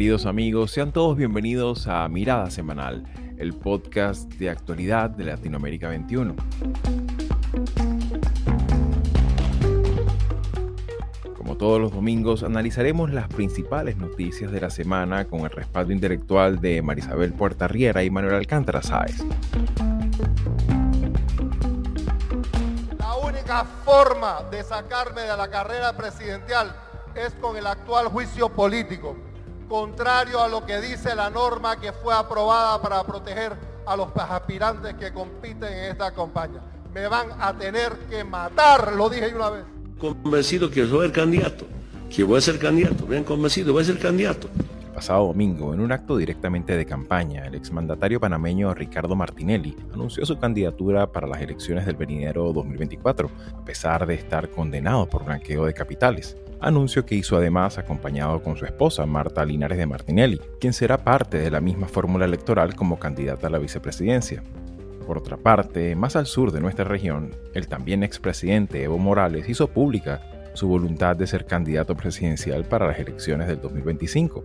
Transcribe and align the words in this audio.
Queridos 0.00 0.24
amigos, 0.24 0.70
sean 0.70 0.92
todos 0.92 1.14
bienvenidos 1.14 1.86
a 1.86 2.08
Mirada 2.08 2.50
Semanal, 2.50 3.04
el 3.36 3.52
podcast 3.52 4.32
de 4.36 4.48
actualidad 4.48 5.10
de 5.10 5.24
Latinoamérica 5.24 5.90
21. 5.90 6.36
Como 11.36 11.58
todos 11.58 11.78
los 11.78 11.92
domingos, 11.92 12.42
analizaremos 12.42 13.10
las 13.10 13.28
principales 13.28 13.98
noticias 13.98 14.50
de 14.50 14.62
la 14.62 14.70
semana 14.70 15.26
con 15.26 15.40
el 15.40 15.50
respaldo 15.50 15.92
intelectual 15.92 16.62
de 16.62 16.80
Marisabel 16.80 17.34
Puerta 17.34 17.68
Riera 17.68 18.02
y 18.02 18.08
Manuel 18.08 18.36
Alcántara 18.36 18.80
Sáez. 18.80 19.22
La 22.98 23.16
única 23.16 23.66
forma 23.84 24.44
de 24.50 24.64
sacarme 24.64 25.20
de 25.20 25.36
la 25.36 25.50
carrera 25.50 25.94
presidencial 25.94 26.74
es 27.14 27.34
con 27.34 27.54
el 27.58 27.66
actual 27.66 28.06
juicio 28.06 28.48
político, 28.48 29.14
contrario 29.70 30.42
a 30.42 30.48
lo 30.48 30.66
que 30.66 30.80
dice 30.80 31.14
la 31.14 31.30
norma 31.30 31.78
que 31.80 31.92
fue 31.92 32.12
aprobada 32.12 32.82
para 32.82 33.04
proteger 33.04 33.52
a 33.86 33.96
los 33.96 34.08
aspirantes 34.16 34.94
que 34.94 35.12
compiten 35.12 35.72
en 35.72 35.92
esta 35.92 36.12
campaña. 36.12 36.60
Me 36.92 37.06
van 37.06 37.28
a 37.40 37.56
tener 37.56 37.92
que 38.10 38.24
matar, 38.24 38.92
lo 38.94 39.08
dije 39.08 39.32
una 39.32 39.50
vez. 39.50 39.64
Convencido 39.96 40.68
que 40.68 40.84
soy 40.88 41.06
el 41.06 41.12
candidato, 41.12 41.66
que 42.14 42.24
voy 42.24 42.38
a 42.38 42.40
ser 42.40 42.58
candidato, 42.58 43.06
bien 43.06 43.22
convencido, 43.22 43.72
voy 43.72 43.82
a 43.82 43.86
ser 43.86 44.00
candidato. 44.00 44.48
Pasado 45.00 45.28
domingo, 45.28 45.72
en 45.72 45.80
un 45.80 45.92
acto 45.92 46.18
directamente 46.18 46.76
de 46.76 46.84
campaña, 46.84 47.46
el 47.46 47.54
exmandatario 47.54 48.20
panameño 48.20 48.74
Ricardo 48.74 49.16
Martinelli 49.16 49.74
anunció 49.94 50.26
su 50.26 50.38
candidatura 50.38 51.10
para 51.10 51.26
las 51.26 51.40
elecciones 51.40 51.86
del 51.86 51.96
venidero 51.96 52.52
2024, 52.52 53.30
a 53.54 53.64
pesar 53.64 54.06
de 54.06 54.12
estar 54.12 54.50
condenado 54.50 55.08
por 55.08 55.24
blanqueo 55.24 55.64
de 55.64 55.72
capitales 55.72 56.36
anuncio 56.60 57.06
que 57.06 57.14
hizo 57.14 57.38
además 57.38 57.78
acompañado 57.78 58.42
con 58.42 58.58
su 58.58 58.66
esposa 58.66 59.06
Marta 59.06 59.42
Linares 59.42 59.78
de 59.78 59.86
Martinelli, 59.86 60.38
quien 60.60 60.74
será 60.74 60.98
parte 60.98 61.38
de 61.38 61.50
la 61.50 61.62
misma 61.62 61.88
fórmula 61.88 62.26
electoral 62.26 62.74
como 62.74 62.98
candidata 62.98 63.46
a 63.46 63.50
la 63.50 63.58
vicepresidencia. 63.58 64.42
Por 65.06 65.16
otra 65.16 65.38
parte, 65.38 65.96
más 65.96 66.14
al 66.14 66.26
sur 66.26 66.52
de 66.52 66.60
nuestra 66.60 66.84
región, 66.84 67.30
el 67.54 67.68
también 67.68 68.02
expresidente 68.02 68.82
Evo 68.82 68.98
Morales 68.98 69.48
hizo 69.48 69.66
pública 69.68 70.20
su 70.52 70.68
voluntad 70.68 71.16
de 71.16 71.26
ser 71.26 71.46
candidato 71.46 71.94
presidencial 71.94 72.64
para 72.64 72.86
las 72.86 72.98
elecciones 72.98 73.48
del 73.48 73.62
2025, 73.62 74.44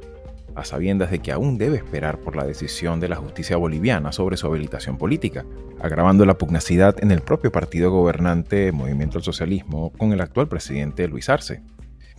a 0.56 0.66
sabiendas 0.66 1.12
de 1.12 1.20
que 1.20 1.32
aún 1.32 1.58
debe 1.58 1.78
esperar 1.78 2.20
por 2.20 2.36
la 2.36 2.46
decisión 2.46 3.00
de 3.00 3.10
la 3.10 3.16
justicia 3.18 3.58
boliviana 3.58 4.12
sobre 4.12 4.38
su 4.38 4.48
habilitación 4.48 4.98
política, 4.98 5.46
agravando 5.82 6.26
la 6.26 6.38
pugnacidad 6.38 6.96
en 7.04 7.12
el 7.12 7.22
propio 7.22 7.52
partido 7.52 7.92
gobernante 7.92 8.72
Movimiento 8.72 9.18
al 9.18 9.24
Socialismo 9.24 9.92
con 9.98 10.14
el 10.14 10.22
actual 10.22 10.48
presidente 10.48 11.08
Luis 11.08 11.30
Arce 11.30 11.62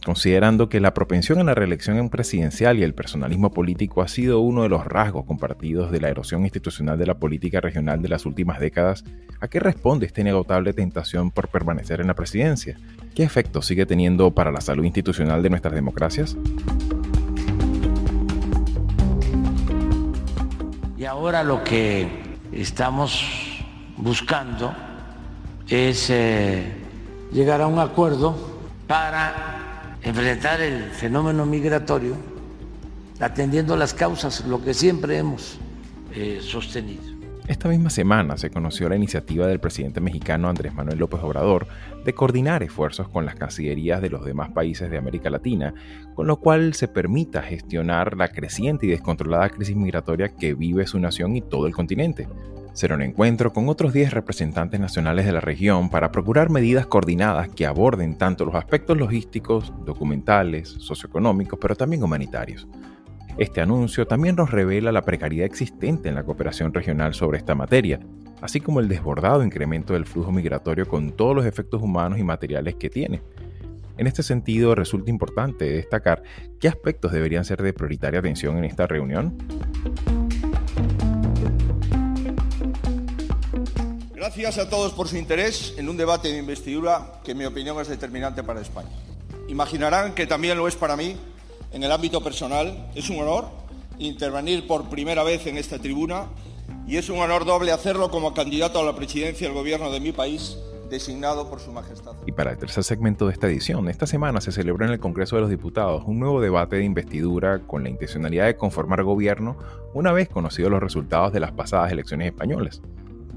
considerando 0.07 0.69
que 0.69 0.79
la 0.79 0.95
propensión 0.95 1.41
a 1.41 1.43
la 1.43 1.57
reelección 1.57 2.11
presidencial 2.11 2.79
y 2.79 2.85
el 2.85 2.95
personalismo 2.95 3.51
político 3.51 4.03
ha 4.03 4.09
sido 4.09 4.39
uno 4.39 4.63
de 4.63 4.69
los 4.69 4.85
rasgos 4.85 5.25
compartidos 5.25 5.91
de 5.91 6.01
la 6.01 6.09
erosión 6.09 6.43
institucional 6.43 6.97
de 6.97 7.07
la 7.07 7.19
política 7.19 7.61
regional 7.61 8.01
de 8.01 8.09
las 8.09 8.25
últimas 8.25 8.61
décadas, 8.61 9.03
¿a 9.41 9.49
qué 9.49 9.59
responde 9.59 10.07
esta 10.07 10.21
inagotable 10.21 10.73
tentación 10.73 11.33
por 11.33 11.49
permanecer 11.49 12.01
en 12.01 12.07
la 12.07 12.15
presidencia? 12.15 12.79
¿Qué 13.17 13.25
efecto 13.25 13.63
sigue 13.63 13.85
teniendo 13.85 14.31
para 14.33 14.53
la 14.53 14.61
salud 14.61 14.85
institucional 14.85 15.43
de 15.43 15.51
nuestras 15.51 15.75
democracias? 15.75 16.37
Y 21.07 21.09
ahora 21.09 21.45
lo 21.45 21.63
que 21.63 22.09
estamos 22.51 23.23
buscando 23.97 24.75
es 25.69 26.11
eh, 26.11 26.65
llegar 27.31 27.61
a 27.61 27.69
un 27.69 27.79
acuerdo 27.79 28.37
para 28.89 29.95
enfrentar 30.03 30.61
el 30.61 30.91
fenómeno 30.91 31.47
migratorio 31.47 32.17
atendiendo 33.21 33.77
las 33.77 33.95
causas, 33.95 34.45
lo 34.47 34.61
que 34.65 34.75
siempre 34.75 35.17
hemos 35.19 35.59
eh, 36.13 36.41
sostenido. 36.43 37.16
Esta 37.49 37.69
misma 37.69 37.91
semana 37.91 38.37
se 38.37 38.51
conoció 38.51 38.89
la 38.89 38.97
iniciativa 38.97 39.47
del 39.47 39.61
presidente 39.61 40.01
mexicano 40.01 40.49
Andrés 40.49 40.75
Manuel 40.75 40.99
López 40.99 41.21
Obrador 41.23 41.69
de 42.05 42.13
coordinar 42.13 42.65
esfuerzos 42.65 43.09
con 43.09 43.25
las 43.25 43.37
cancillerías 43.37 44.03
de 44.03 44.11
los 44.11 44.25
demás 44.25 44.51
países 44.51 44.91
de 44.91 44.99
América 44.99 45.31
Latina, 45.31 45.73
con 46.15 46.27
lo 46.27 46.41
cual 46.41 46.75
se 46.75 46.89
permita 46.89 47.43
gestionar 47.43 48.17
la 48.17 48.29
creciente 48.29 48.87
y 48.87 48.89
descontrolada 48.91 49.51
crisis 49.51 49.77
migratoria 49.77 50.35
que 50.35 50.55
vive 50.55 50.89
su 50.89 50.99
nación 50.99 51.37
y 51.37 51.41
todo 51.41 51.69
el 51.69 51.73
continente 51.73 52.27
será 52.77 52.95
un 52.95 53.01
encuentro 53.01 53.55
con 53.55 53.71
otros 53.71 53.95
10 53.95 54.13
representantes 54.13 54.79
nacionales 54.79 55.25
de 55.25 55.33
la 55.33 55.41
región 55.41 55.89
para 55.89 56.13
procurar 56.13 56.51
medidas 56.51 56.87
coordinadas 56.87 57.49
que 57.49 57.65
aborden 57.65 58.19
tanto 58.19 58.45
los 58.45 58.55
aspectos 58.55 58.99
logísticos, 58.99 59.73
documentales, 59.87 60.69
socioeconómicos, 60.69 61.59
pero 61.59 61.75
también 61.75 62.03
humanitarios. 62.03 62.69
Este 63.39 63.61
anuncio 63.61 64.07
también 64.07 64.35
nos 64.35 64.51
revela 64.51 64.93
la 64.93 65.03
precariedad 65.03 65.45
existente 65.45 66.09
en 66.09 66.15
la 66.15 66.25
cooperación 66.25 66.73
regional 66.73 67.13
sobre 67.13 67.37
esta 67.37 67.55
materia, 67.55 68.01
así 68.41 68.61
como 68.61 68.81
el 68.81 68.89
desbordado 68.89 69.45
incremento 69.45 69.93
del 69.93 70.07
flujo 70.07 70.33
migratorio 70.33 70.89
con 70.89 71.13
todos 71.13 71.37
los 71.37 71.45
efectos 71.45 71.83
humanos 71.83 72.19
y 72.19 72.25
materiales 72.25 72.77
que 72.77 72.89
tiene. 72.89 73.21
En 73.99 74.07
este 74.07 74.23
sentido, 74.23 74.75
resulta 74.75 75.11
importante 75.11 75.67
destacar 75.67 76.23
qué 76.59 76.69
aspectos 76.69 77.13
deberían 77.13 77.45
ser 77.45 77.63
de 77.63 77.75
prioritaria 77.75 78.21
atención 78.21 78.57
en 78.57 78.65
esta 78.65 78.87
reunión. 78.87 79.37
Gracias 84.15 84.57
a 84.57 84.71
todos 84.71 84.95
por 84.95 85.09
su 85.09 85.19
interés 85.19 85.75
en 85.77 85.91
un 85.91 85.99
debate 85.99 86.29
de 86.29 86.39
investidura 86.39 87.21
que 87.23 87.33
en 87.33 87.39
mi 87.39 87.45
opinión 87.45 87.79
es 87.83 87.89
determinante 87.89 88.43
para 88.43 88.63
España. 88.63 88.89
Imaginarán 89.49 90.15
que 90.15 90.27
también 90.27 90.57
lo 90.57 90.67
es 90.69 90.75
para 90.75 90.97
mí 90.97 91.17
en 91.77 91.85
el 91.85 91.93
ámbito 91.93 92.23
personal. 92.23 92.89
Es 92.95 93.11
un 93.11 93.21
honor 93.21 93.45
intervenir 93.99 94.67
por 94.67 94.89
primera 94.89 95.23
vez 95.23 95.47
en 95.47 95.59
esta 95.59 95.79
tribuna 95.79 96.27
y 96.87 96.97
es 96.97 97.11
un 97.11 97.19
honor 97.19 97.45
doble 97.45 97.71
hacerlo 97.71 98.11
como 98.11 98.33
candidato 98.33 98.81
a 98.81 98.83
la 98.83 98.97
presidencia 98.97 99.47
del 99.47 99.55
gobierno 99.55 99.91
de 99.91 100.01
mi 100.01 100.13
país 100.13 100.57
designado 100.89 101.51
por 101.51 101.61
su 101.61 101.73
majestad. 101.73 102.13
Y 102.27 102.33
para 102.33 102.53
el 102.53 102.59
tercer 102.59 102.83
segmento 102.83 103.27
de 103.27 103.33
esta 103.33 103.47
edición, 103.49 103.89
esta 103.91 104.07
semana 104.07 104.41
se 104.41 104.53
celebró 104.53 104.87
en 104.87 104.93
el 104.93 105.01
Congreso 105.01 105.37
de 105.37 105.43
los 105.43 105.51
Diputados 105.51 106.05
un 106.07 106.19
nuevo 106.19 106.41
debate 106.41 106.77
de 106.77 106.85
investidura 106.85 107.61
con 107.67 107.83
la 107.83 107.91
intencionalidad 107.91 108.47
de 108.47 108.57
conformar 108.57 109.03
gobierno 109.03 109.59
una 109.93 110.13
vez 110.13 110.29
conocidos 110.29 110.71
los 110.71 110.83
resultados 110.83 111.33
de 111.33 111.41
las 111.41 111.53
pasadas 111.53 111.93
elecciones 111.93 112.29
españolas. 112.29 112.81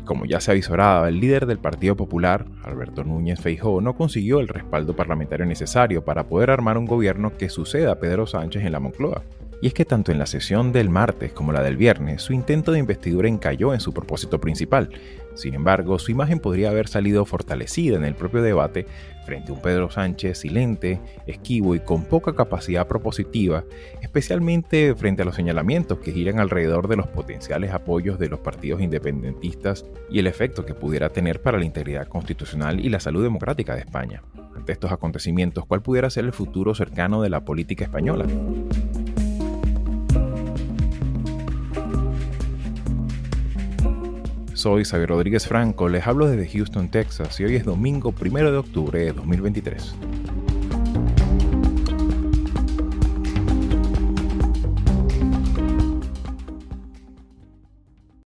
Como 0.10 0.26
ya 0.26 0.40
se 0.40 0.50
avisoraba, 0.50 1.08
el 1.08 1.20
líder 1.20 1.46
del 1.46 1.60
Partido 1.60 1.96
Popular, 1.96 2.44
Alberto 2.64 3.04
Núñez 3.04 3.40
Feijóo, 3.40 3.80
no 3.80 3.96
consiguió 3.96 4.40
el 4.40 4.48
respaldo 4.48 4.96
parlamentario 4.96 5.46
necesario 5.46 6.04
para 6.04 6.24
poder 6.24 6.50
armar 6.50 6.80
un 6.80 6.88
gobierno 6.88 7.38
que 7.38 7.48
suceda 7.48 7.92
a 7.92 8.00
Pedro 8.00 8.26
Sánchez 8.26 8.66
en 8.66 8.72
la 8.72 8.80
Moncloa. 8.80 9.22
Y 9.62 9.68
es 9.68 9.74
que 9.74 9.86
tanto 9.86 10.12
en 10.12 10.20
la 10.20 10.26
sesión 10.26 10.72
del 10.72 10.90
martes 10.90 11.34
como 11.34 11.52
la 11.52 11.62
del 11.62 11.76
viernes, 11.76 12.22
su 12.22 12.34
intento 12.34 12.72
de 12.72 12.80
investidura 12.80 13.28
encalló 13.28 13.74
en 13.74 13.82
su 13.82 13.94
propósito 13.94 14.40
principal. 14.40 14.90
Sin 15.36 15.54
embargo, 15.54 16.00
su 16.00 16.12
imagen 16.12 16.40
podría 16.40 16.70
haber 16.70 16.88
salido 16.88 17.26
fortalecida 17.26 17.98
en 17.98 18.06
el 18.06 18.16
propio 18.16 18.42
debate 18.42 18.86
frente 19.26 19.52
a 19.52 19.56
un 19.56 19.62
Pedro 19.62 19.92
Sánchez 19.92 20.40
silente, 20.40 21.00
esquivo 21.28 21.76
y 21.76 21.82
con 21.82 22.06
poca 22.06 22.34
capacidad 22.34 22.88
propositiva, 22.88 23.64
especialmente 24.02 24.96
frente 24.96 25.22
a 25.22 25.26
los 25.26 25.36
señalamientos 25.36 26.00
que 26.00 26.12
giran 26.12 26.40
alrededor 26.40 26.88
de 26.88 26.96
los 26.96 27.08
potenciales 27.08 27.72
apoyos 27.72 28.18
de 28.18 28.30
los 28.30 28.40
partidos 28.40 28.82
independentistas 28.82 29.86
y 30.10 30.20
el 30.20 30.28
efecto 30.28 30.66
que 30.66 30.74
pudiera 30.74 31.10
tener 31.10 31.42
para 31.42 31.60
la 31.60 31.66
integridad 31.66 32.08
constitucional 32.08 32.84
y 32.84 32.90
la 32.90 33.00
salud 33.00 33.24
democrática 33.24 33.76
de 33.76 33.82
España. 33.82 34.24
Ante 34.56 34.72
estos 34.72 34.92
acontecimientos, 34.92 35.66
¿cuál 35.66 35.82
pudiera 35.82 36.10
ser 36.10 36.26
el 36.26 36.34
futuro 36.34 36.74
cercano 36.74 37.22
de 37.22 37.30
la 37.30 37.46
política 37.46 37.84
española? 37.84 38.26
Soy 44.60 44.84
Xavier 44.84 45.08
Rodríguez 45.08 45.48
Franco, 45.48 45.88
les 45.88 46.06
hablo 46.06 46.28
desde 46.28 46.46
Houston, 46.52 46.92
Texas 46.92 47.40
y 47.40 47.46
hoy 47.46 47.56
es 47.56 47.64
domingo 47.64 48.14
1 48.20 48.52
de 48.52 48.58
octubre 48.58 49.00
de 49.00 49.14
2023. 49.14 49.96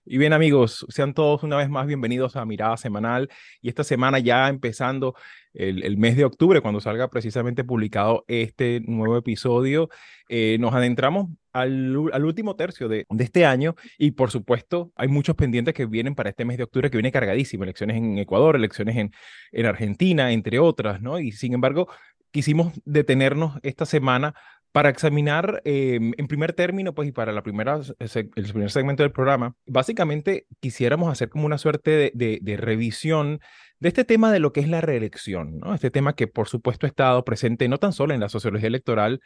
Y 0.05 0.17
bien 0.17 0.31
amigos, 0.31 0.85
sean 0.87 1.13
todos 1.13 1.43
una 1.43 1.57
vez 1.57 1.69
más 1.69 1.85
bienvenidos 1.85 2.37
a 2.37 2.45
Mirada 2.45 2.77
Semanal 2.77 3.27
y 3.61 3.67
esta 3.67 3.83
semana 3.83 4.17
ya 4.19 4.47
empezando 4.47 5.15
el, 5.53 5.97
mes 5.97 6.15
de 6.15 6.23
octubre, 6.23 6.61
cuando 6.61 6.79
salga 6.79 7.09
precisamente 7.09 7.65
publicado 7.65 8.23
este 8.29 8.79
nuevo 8.85 9.17
episodio, 9.17 9.89
eh, 10.29 10.55
nos 10.61 10.73
adentramos 10.73 11.27
al, 11.53 11.95
último 11.97 12.55
tercio 12.55 12.87
de, 12.87 13.05
este 13.19 13.45
año 13.45 13.75
y 13.97 14.11
por 14.11 14.31
supuesto 14.31 14.91
hay 14.95 15.07
muchos 15.07 15.35
pendientes 15.35 15.73
que 15.73 15.85
vienen 15.85 16.15
para 16.15 16.29
este 16.29 16.45
mes 16.45 16.57
de 16.57 16.63
octubre 16.63 16.89
que 16.89 16.97
viene 16.97 17.11
cargadísimo, 17.11 17.63
elecciones 17.63 17.97
en 17.97 18.17
Ecuador, 18.17 18.55
elecciones 18.55 18.97
en, 18.97 19.11
en 19.51 19.65
Argentina, 19.65 20.31
entre 20.31 20.59
otras, 20.59 21.01
¿no? 21.01 21.19
Y 21.19 21.31
sin 21.31 21.53
embargo, 21.53 21.87
quisimos 22.31 22.73
detenernos 22.85 23.59
esta 23.63 23.85
semana 23.85 24.33
para 24.71 24.89
examinar 24.89 25.61
em, 25.65 26.13
en 26.17 26.27
primer 26.27 26.53
término, 26.53 26.93
pues 26.93 27.09
y 27.09 27.11
para 27.11 27.33
la 27.33 27.43
primera, 27.43 27.81
el 27.99 28.51
primer 28.51 28.71
segmento 28.71 29.03
del 29.03 29.11
programa, 29.11 29.55
básicamente 29.65 30.45
quisiéramos 30.59 31.11
hacer 31.11 31.29
como 31.29 31.45
una 31.45 31.57
suerte 31.57 32.11
de, 32.13 32.39
de, 32.41 32.57
revisión 32.57 33.41
de 33.79 33.89
este 33.89 34.05
tema 34.05 34.31
de 34.31 34.39
lo 34.39 34.53
que 34.53 34.61
es 34.61 34.69
la 34.69 34.79
reelección, 34.79 35.57
¿no? 35.57 35.73
Este 35.73 35.91
tema 35.91 36.13
que 36.13 36.27
por 36.27 36.47
supuesto 36.47 36.85
ha 36.85 36.89
estado 36.89 37.25
presente 37.25 37.67
no 37.67 37.79
tan 37.79 37.91
solo 37.91 38.13
en 38.13 38.21
la 38.21 38.29
sociología 38.29 38.67
electoral 38.67 39.19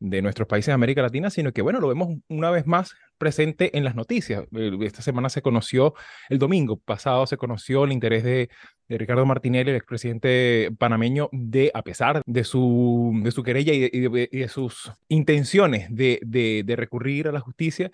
de 0.00 0.22
nuestros 0.22 0.46
países 0.46 0.66
de 0.66 0.74
América 0.74 1.02
Latina, 1.02 1.30
sino 1.30 1.52
que, 1.52 1.62
bueno, 1.62 1.80
lo 1.80 1.88
vemos 1.88 2.08
una 2.28 2.50
vez 2.50 2.66
más 2.66 2.94
presente 3.18 3.76
en 3.76 3.84
las 3.84 3.94
noticias. 3.94 4.44
Eh, 4.56 4.78
esta 4.82 5.02
semana 5.02 5.28
se 5.28 5.42
conoció, 5.42 5.94
el 6.28 6.38
domingo 6.38 6.76
pasado 6.76 7.26
se 7.26 7.36
conoció 7.36 7.84
el 7.84 7.92
interés 7.92 8.22
de, 8.22 8.48
Ricardo 8.90 9.26
Martinelli, 9.26 9.70
el 9.70 9.76
expresidente 9.76 10.70
panameño, 10.78 11.28
de, 11.30 11.70
a 11.74 11.82
pesar 11.82 12.22
de 12.24 12.44
su, 12.44 13.12
de 13.22 13.30
su 13.32 13.42
querella 13.42 13.74
y 13.74 13.88
de, 13.88 14.48
sus 14.48 14.90
intenciones 15.08 15.94
de, 15.94 16.20
de, 16.24 16.76
recurrir 16.76 17.28
a 17.28 17.32
la 17.32 17.40
justicia, 17.40 17.90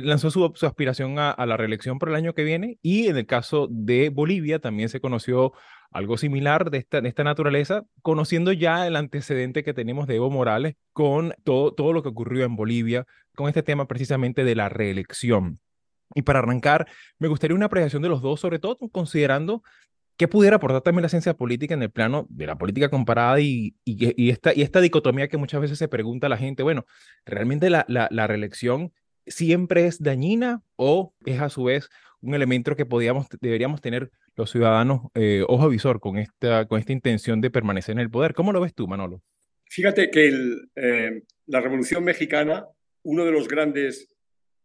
lanzó 0.00 0.30
su, 0.30 0.44
aspiración 0.44 1.18
a, 1.18 1.30
a, 1.30 1.46
la 1.46 1.56
reelección 1.56 1.98
por 1.98 2.08
el 2.08 2.14
año 2.14 2.34
que 2.34 2.44
viene 2.44 2.78
y 2.82 3.08
en 3.08 3.16
el 3.16 3.26
caso 3.26 3.68
de 3.70 4.10
Bolivia 4.10 4.58
también 4.58 4.88
se 4.88 5.00
conoció 5.00 5.52
algo 5.90 6.16
similar 6.16 6.70
de 6.70 6.78
esta, 6.78 7.00
de 7.00 7.08
esta 7.08 7.24
naturaleza, 7.24 7.84
conociendo 8.02 8.52
ya 8.52 8.86
el 8.86 8.96
antecedente 8.96 9.64
que 9.64 9.74
tenemos 9.74 10.06
de 10.06 10.16
Evo 10.16 10.30
Morales 10.30 10.76
con 10.92 11.34
todo, 11.44 11.72
todo 11.72 11.92
lo 11.92 12.02
que 12.02 12.10
ocurrió 12.10 12.44
en 12.44 12.56
Bolivia, 12.56 13.06
con 13.34 13.48
este 13.48 13.62
tema 13.62 13.86
precisamente 13.86 14.44
de 14.44 14.54
la 14.54 14.68
reelección. 14.68 15.58
Y 16.14 16.22
para 16.22 16.40
arrancar, 16.40 16.86
me 17.18 17.28
gustaría 17.28 17.54
una 17.54 17.66
apreciación 17.66 18.02
de 18.02 18.08
los 18.08 18.22
dos, 18.22 18.40
sobre 18.40 18.58
todo 18.58 18.78
considerando 18.90 19.62
qué 20.16 20.28
pudiera 20.28 20.56
aportar 20.56 20.82
también 20.82 21.02
la 21.02 21.08
ciencia 21.08 21.34
política 21.34 21.74
en 21.74 21.82
el 21.82 21.90
plano 21.90 22.26
de 22.28 22.46
la 22.46 22.58
política 22.58 22.90
comparada 22.90 23.40
y, 23.40 23.74
y, 23.84 24.30
esta, 24.30 24.52
y 24.54 24.62
esta 24.62 24.80
dicotomía 24.80 25.28
que 25.28 25.38
muchas 25.38 25.60
veces 25.60 25.78
se 25.78 25.88
pregunta 25.88 26.26
a 26.26 26.30
la 26.30 26.36
gente, 26.36 26.62
bueno, 26.62 26.84
¿realmente 27.24 27.70
la, 27.70 27.84
la, 27.88 28.08
la 28.10 28.26
reelección 28.26 28.92
siempre 29.30 29.86
es 29.86 30.02
dañina 30.02 30.62
o 30.76 31.14
es 31.24 31.40
a 31.40 31.48
su 31.48 31.64
vez 31.64 31.88
un 32.20 32.34
elemento 32.34 32.76
que 32.76 32.84
podíamos, 32.84 33.26
deberíamos 33.40 33.80
tener 33.80 34.10
los 34.36 34.50
ciudadanos 34.50 35.10
eh, 35.14 35.42
ojo 35.48 35.68
visor 35.68 36.00
con 36.00 36.18
esta, 36.18 36.66
con 36.66 36.78
esta 36.78 36.92
intención 36.92 37.40
de 37.40 37.50
permanecer 37.50 37.94
en 37.94 38.00
el 38.00 38.10
poder. 38.10 38.34
¿Cómo 38.34 38.52
lo 38.52 38.60
ves 38.60 38.74
tú, 38.74 38.86
Manolo? 38.86 39.22
Fíjate 39.64 40.10
que 40.10 40.32
eh, 40.76 41.22
la 41.46 41.60
Revolución 41.60 42.04
Mexicana, 42.04 42.66
uno 43.04 43.24
de 43.24 43.32
los 43.32 43.48
grandes 43.48 44.14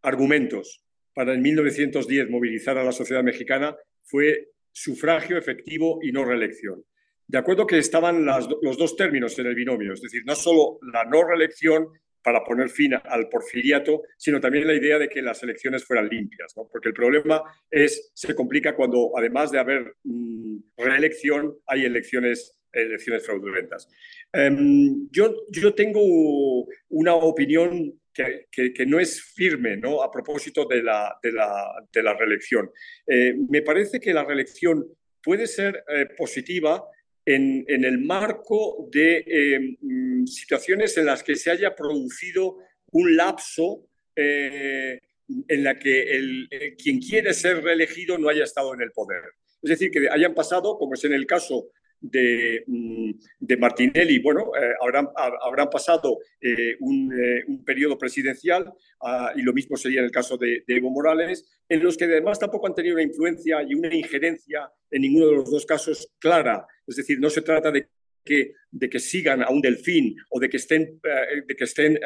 argumentos 0.01 0.81
para 1.13 1.33
en 1.33 1.41
1910 1.41 2.29
movilizar 2.29 2.77
a 2.77 2.83
la 2.83 2.91
sociedad 2.91 3.23
mexicana 3.23 3.75
fue 4.03 4.50
sufragio 4.71 5.38
efectivo 5.38 6.00
y 6.01 6.12
no 6.12 6.25
reelección. 6.25 6.83
De 7.27 7.38
acuerdo 7.38 7.65
que 7.65 7.79
estaban 7.79 8.25
los 8.25 8.77
dos 8.77 8.95
términos 8.95 9.39
en 9.39 9.47
el 9.47 9.56
binomio, 9.56 9.94
es 9.94 10.01
decir, 10.01 10.23
no 10.25 10.35
solo 10.35 10.77
la 10.94 11.06
no 11.06 11.23
reelección 11.23 11.88
para 12.25 12.44
poner 12.44 12.69
fin 12.69 12.95
al 12.95 13.30
porfiriato, 13.30 14.01
sino 14.18 14.42
también 14.42 14.66
la 14.66 14.74
idea 14.74 14.98
de 14.98 15.07
que 15.07 15.22
las 15.22 15.44
elecciones 15.44 15.86
fueran 15.86 16.10
limpias, 16.10 16.56
porque 16.56 16.89
el 16.89 16.95
problema 16.95 17.44
es, 17.69 18.12
se 18.16 18.33
complica 18.33 18.75
cuando 18.75 19.12
además 19.16 19.51
de 19.51 19.60
haber 19.60 19.94
mm, 20.04 20.57
reelección, 20.75 21.56
hay 21.68 21.86
elecciones, 21.86 22.60
elecciones 22.74 23.24
fraudulentas. 23.24 23.88
Em, 24.33 25.07
yo, 25.12 25.36
yo 25.51 25.75
tengo 25.75 26.66
una 26.89 27.13
opinión 27.13 27.94
que, 28.12 28.48
que, 28.51 28.86
no 28.88 29.00
es 29.00 29.22
firme 29.22 29.77
¿no? 29.77 30.01
a 30.01 30.10
propósito 30.10 30.66
de 30.66 30.81
la, 30.81 31.16
de 31.22 31.31
la, 31.31 31.86
de 31.94 32.01
la 32.01 32.16
reelección. 32.16 32.72
Eh, 33.06 33.36
me 33.50 33.62
parece 33.62 34.00
que 34.00 34.16
la 34.16 34.24
reelección 34.24 34.83
puede 35.22 35.45
ser 35.45 35.83
eh, 35.89 36.07
positiva 36.18 36.83
en, 37.25 37.66
el 37.68 38.00
marco 38.00 38.88
de 38.92 39.24
eh, 39.25 39.77
mm, 39.81 40.25
situaciones 40.27 40.98
en 40.98 41.07
las 41.07 41.24
que 41.24 41.36
se 41.36 41.51
haya 41.51 41.75
producido 41.75 42.57
un 42.92 43.16
lapso 43.16 43.88
eh, 44.16 45.00
en 45.48 45.63
la 45.63 45.77
que 45.77 46.04
el, 46.04 46.48
eh, 46.51 46.75
quien 46.75 47.00
quiere 47.00 47.33
ser 47.33 47.63
reelegido 47.63 48.18
no 48.18 48.30
haya 48.30 48.44
estado 48.44 48.74
en 48.75 48.81
el 48.81 48.92
poder. 48.92 49.24
Es 49.62 49.69
decir, 49.72 49.89
que 49.89 50.07
hayan 50.10 50.36
pasado, 50.36 50.77
como 50.77 50.94
es 50.94 51.04
en 51.04 51.13
el 51.13 51.25
caso 51.25 51.72
de, 52.12 52.63
mm, 52.68 53.12
de 53.40 53.57
Martinelli, 53.57 54.19
bueno, 54.19 54.52
eh, 54.56 54.74
habrán, 54.81 55.10
habrán, 55.16 55.69
pasado 55.69 56.19
eh, 56.40 56.75
un, 56.80 57.12
eh, 57.13 57.44
un, 57.48 57.63
periodo 57.63 57.98
presidencial 57.98 58.72
ah, 59.02 59.34
y 59.36 59.42
lo 59.42 59.54
mismo 59.54 59.75
sería 59.75 60.00
en 60.00 60.06
el 60.06 60.12
caso 60.12 60.38
de, 60.38 60.63
Evo 60.68 60.92
Morales, 60.92 61.46
en 61.68 61.84
los 61.84 61.98
que 61.98 62.06
además 62.06 62.40
tampoco 62.40 62.68
han 62.68 62.75
tenido 62.75 62.96
una 62.96 63.04
influencia 63.04 63.63
y 63.63 63.74
una 63.74 63.94
injerencia 63.94 64.69
en 64.92 65.02
ninguno 65.02 65.28
de 65.28 65.36
los 65.36 65.52
dos 65.52 65.66
casos 65.66 66.13
clara. 66.19 66.66
Es 66.86 66.98
decir, 66.98 67.19
no 67.19 67.30
se 67.30 67.42
trata 67.42 67.72
de 67.72 67.88
que, 68.24 68.54
de 68.72 68.90
que 68.90 69.00
sigan 69.00 69.42
a 69.42 69.50
un 69.50 69.62
delfín 69.62 70.16
o 70.30 70.40
de 70.40 70.50
que 70.50 70.58
estén, 70.58 71.00
de 71.01 71.56
que 71.56 71.63
estén 71.63 72.00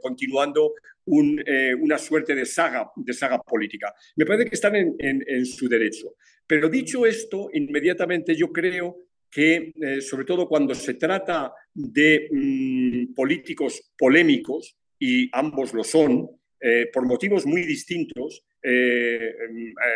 continuando 0.00 0.74
un, 1.04 1.42
una 1.80 1.98
suerte 1.98 2.34
de 2.34 2.46
saga, 2.46 2.90
de 2.96 3.12
saga 3.12 3.42
política. 3.42 3.92
Me 4.16 4.24
parece 4.24 4.48
que 4.48 4.54
están 4.54 4.74
en, 4.76 4.96
en 4.98 5.46
su 5.46 5.68
derecho. 5.68 6.14
Pero 6.46 6.68
dicho 6.68 7.04
esto, 7.04 7.50
inmediatamente 7.52 8.34
yo 8.34 8.52
creo 8.52 9.05
que, 9.30 9.72
eh, 9.80 10.00
sobre 10.00 10.24
todo 10.24 10.48
cuando 10.48 10.74
se 10.74 10.94
trata 10.94 11.52
de 11.72 12.28
mm, 12.30 13.14
políticos 13.14 13.92
polémicos, 13.96 14.76
y 14.98 15.28
ambos 15.32 15.74
lo 15.74 15.84
son, 15.84 16.28
eh, 16.60 16.86
por 16.92 17.06
motivos 17.06 17.44
muy 17.44 17.62
distintos, 17.62 18.44
eh, 18.62 19.34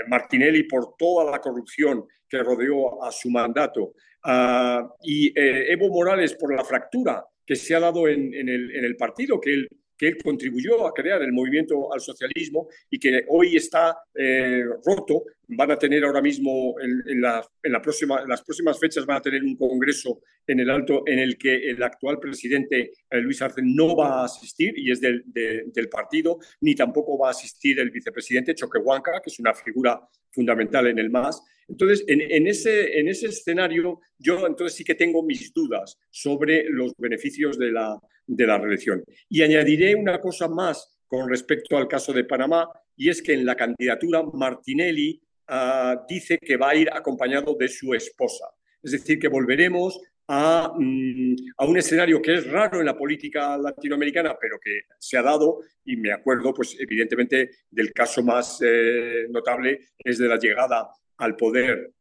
Martinelli 0.09 0.65
por 0.65 0.94
toda 0.97 1.31
la 1.31 1.41
corrupción 1.41 2.05
que 2.29 2.43
rodeó 2.43 3.03
a 3.03 3.11
su 3.11 3.31
mandato 3.31 3.94
ah, 4.23 4.87
y 5.03 5.32
Evo 5.35 5.88
Morales 5.88 6.35
por 6.35 6.55
la 6.55 6.62
fractura 6.62 7.25
que 7.44 7.56
se 7.56 7.75
ha 7.75 7.81
dado 7.81 8.06
en, 8.06 8.32
el, 8.32 8.77
en 8.77 8.85
el, 8.85 8.97
partido, 8.97 9.41
que 9.41 9.55
él 9.55 9.69
que 10.00 10.09
él 10.09 10.17
contribuyó 10.17 10.87
a 10.87 10.94
crear 10.94 11.21
el 11.21 11.31
movimiento 11.31 11.93
al 11.93 12.00
socialismo 12.00 12.69
y 12.88 12.99
que 12.99 13.23
hoy 13.29 13.56
está 13.56 13.99
eh, 14.15 14.65
roto. 14.87 15.25
Van 15.52 15.70
a 15.70 15.76
tener 15.76 16.05
ahora 16.05 16.23
mismo, 16.23 16.75
en, 16.81 17.20
la, 17.20 17.43
próxima, 17.82 18.25
las 18.26 18.43
próximas 18.43 18.79
fechas, 18.79 19.06
van 19.06 19.19
a 19.19 19.23
tener 19.23 19.43
un 19.43 19.56
congreso 19.56 20.20
en 20.47 20.61
el 20.61 20.70
Alto 20.70 21.02
en 21.06 21.19
el 21.19 21.37
que 21.37 21.55
el 21.70 21.82
actual 21.82 22.19
presidente 22.19 22.93
eh, 23.11 23.20
Luis 23.20 23.43
Arce 23.43 23.61
no 23.62 23.97
va 23.97 24.20
a 24.20 24.25
asistir 24.25 24.73
y 24.76 24.91
es 24.91 25.00
del, 25.00 25.25
del 25.26 25.88
partido, 25.88 26.38
ni 26.61 26.75
tampoco 26.75 27.19
va 27.19 27.29
a 27.29 27.31
asistir 27.32 27.79
el 27.81 27.91
vicepresidente 27.91 28.55
Choquehuanca, 28.55 29.20
que 29.23 29.31
es 29.31 29.38
una 29.38 29.55
figura 29.55 30.00
fundamental 30.31 30.87
en 30.87 30.99
el 30.99 31.11
MAS. 31.11 31.43
Entonces, 31.69 32.05
en, 32.08 32.46
ese, 32.49 32.99
en 32.99 33.06
ese 33.08 33.26
escenario, 33.26 34.00
yo 34.19 34.44
entonces 34.44 34.76
sí 34.76 34.82
que 34.82 34.96
tengo 34.96 35.23
mis 35.23 35.53
dudas 35.53 35.99
sobre 36.11 36.64
los 36.69 36.93
beneficios 36.99 37.58
de 37.58 37.70
la, 37.70 37.96
de 38.26 38.46
la 38.46 38.58
reelección. 38.58 39.05
Y 39.29 39.43
añadiré 39.43 39.94
una 39.94 40.20
cosa 40.20 40.49
más 40.49 40.99
con 41.06 41.29
respecto 41.29 41.76
al 41.76 41.87
caso 41.87 42.12
de 42.12 42.25
Panamá, 42.25 42.69
y 42.96 43.08
es 43.08 43.23
que 43.23 43.35
en 43.35 43.46
la 43.46 43.56
candidatura 43.56 44.23
Martinelli 44.23 45.20
ah, 45.50 46.05
dice 46.08 46.38
que 46.38 46.56
va 46.56 46.70
a 46.70 46.75
ir 46.75 46.88
acompañado 46.91 47.55
de 47.58 47.69
su 47.69 47.93
esposa. 47.93 48.47
Es 48.82 48.93
decir, 48.93 49.19
que 49.19 49.29
volveremos 49.29 50.00
a, 50.29 50.73
mm, 50.79 51.37
a, 51.58 51.67
un 51.67 51.76
escenario 51.76 52.23
que 52.23 52.35
es 52.35 52.50
raro 52.50 52.81
en 52.81 52.86
la 52.86 52.96
política 52.96 53.58
latinoamericana, 53.58 54.36
pero 54.41 54.58
que 54.58 54.82
se 54.98 55.19
ha 55.19 55.22
dado, 55.22 55.58
y 55.84 55.96
me 55.96 56.13
acuerdo, 56.13 56.55
pues 56.55 56.77
evidentemente, 56.79 57.51
del 57.69 57.93
caso 57.93 58.22
más 58.22 58.60
eh, 58.65 59.27
notable 59.29 59.81
es 59.98 60.19
de 60.19 60.29
la 60.29 60.39
llegada 60.39 60.89
al 61.19 61.36
poder 61.36 61.93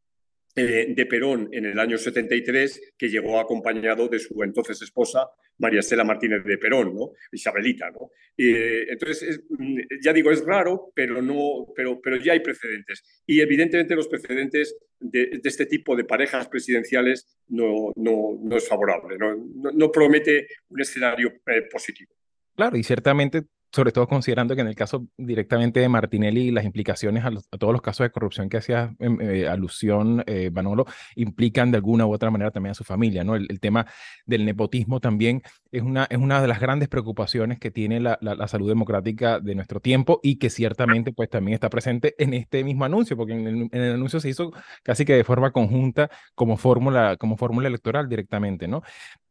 eh, 0.59 0.87
de 0.89 1.05
Perón 1.05 1.49
en 1.51 1.65
el 1.65 1.79
año 1.79 1.97
73, 1.97 2.93
que 2.97 3.09
llegó 3.09 3.39
acompañado 3.39 4.07
de 4.07 4.19
su 4.19 4.43
entonces 4.43 4.81
esposa, 4.81 5.29
María 5.57 5.79
Estela 5.79 6.03
Martínez 6.03 6.43
de 6.43 6.57
Perón, 6.57 6.95
¿no? 6.95 7.11
Isabelita, 7.31 7.89
¿no? 7.91 8.11
entonces, 8.37 9.41
mm, 9.49 9.79
ya 10.01 10.13
digo, 10.13 10.31
es 10.31 10.45
raro, 10.45 10.91
pero, 10.95 11.21
no, 11.21 11.67
pero, 11.75 11.99
pero 12.01 12.17
ya 12.17 12.33
hay 12.33 12.39
precedentes. 12.39 13.03
Y 13.25 13.41
evidentemente 13.41 13.95
los 13.95 14.07
precedentes 14.07 14.77
de, 14.99 15.39
este 15.43 15.65
tipo 15.65 15.95
de 15.95 16.03
parejas 16.03 16.47
presidenciales 16.47 17.27
no, 17.47 17.91
no, 17.95 18.37
no 18.41 18.57
es 18.57 18.67
favorable, 18.67 19.17
no, 19.17 19.35
no, 19.73 19.91
promete 19.91 20.47
un 20.69 20.81
escenario 20.81 21.33
eh, 21.47 21.63
positivo. 21.71 22.11
Claro, 22.55 22.77
y 22.77 22.83
ciertamente 22.83 23.43
sobre 23.71 23.91
todo 23.91 24.07
considerando 24.07 24.55
que 24.55 24.61
en 24.61 24.67
el 24.67 24.75
caso 24.75 25.07
directamente 25.17 25.79
de 25.79 25.89
Martinelli, 25.89 26.51
las 26.51 26.65
implicaciones 26.65 27.23
a, 27.23 27.57
todos 27.57 27.73
los 27.73 27.81
casos 27.81 28.05
de 28.05 28.11
corrupción 28.11 28.49
que 28.49 28.57
hacía 28.57 28.95
em, 28.99 29.19
eh, 29.21 29.47
alusión 29.47 30.23
eh, 30.25 30.49
Manolo 30.51 30.85
implican 31.15 31.71
de 31.71 31.77
alguna 31.77 32.05
u 32.05 32.13
otra 32.13 32.31
manera 32.31 32.51
también 32.51 32.71
a 32.71 32.75
su 32.75 32.83
familia, 32.83 33.23
¿no? 33.23 33.35
El, 33.35 33.59
tema 33.59 33.85
del 34.25 34.45
nepotismo 34.45 35.01
también 35.01 35.41
es 35.71 35.81
una, 35.81 36.05
es 36.09 36.17
una 36.17 36.41
de 36.41 36.47
las 36.47 36.59
grandes 36.59 36.87
preocupaciones 36.87 37.59
que 37.59 37.71
tiene 37.71 37.99
la, 37.99 38.17
la, 38.21 38.47
salud 38.47 38.69
democrática 38.69 39.39
de 39.39 39.53
nuestro 39.53 39.81
tiempo 39.81 40.19
y 40.23 40.37
que 40.37 40.49
ciertamente 40.49 41.11
pues 41.11 41.29
también 41.29 41.55
está 41.55 41.69
presente 41.69 42.15
en 42.17 42.33
este 42.33 42.63
mismo 42.63 42.85
anuncio, 42.85 43.17
porque 43.17 43.33
en 43.33 43.47
el, 43.47 43.55
en 43.71 43.81
el 43.81 43.93
anuncio 43.93 44.19
se 44.19 44.29
hizo 44.29 44.51
casi 44.81 45.05
que 45.05 45.13
de 45.13 45.23
forma 45.23 45.51
conjunta 45.51 46.09
como 46.35 46.57
fórmula, 46.57 47.17
como 47.17 47.37
fórmula 47.37 47.67
electoral 47.67 48.07
directamente, 48.07 48.67
¿no? 48.67 48.81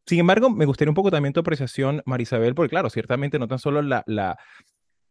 Sin 0.09 0.21
embargo, 0.21 0.49
me 0.49 0.65
gustaría 0.65 0.91
un 0.91 0.95
poco 0.95 1.11
también 1.11 1.35
tu 1.35 1.41
apreciación, 1.41 2.03
Marisabel, 2.07 2.55
porque 2.55 2.71
claro, 2.71 2.89
ciertamente 2.89 3.39
no 3.39 3.47
tan 3.47 3.59
solo 3.59 3.83
la, 3.83 4.05
la, 4.07 4.39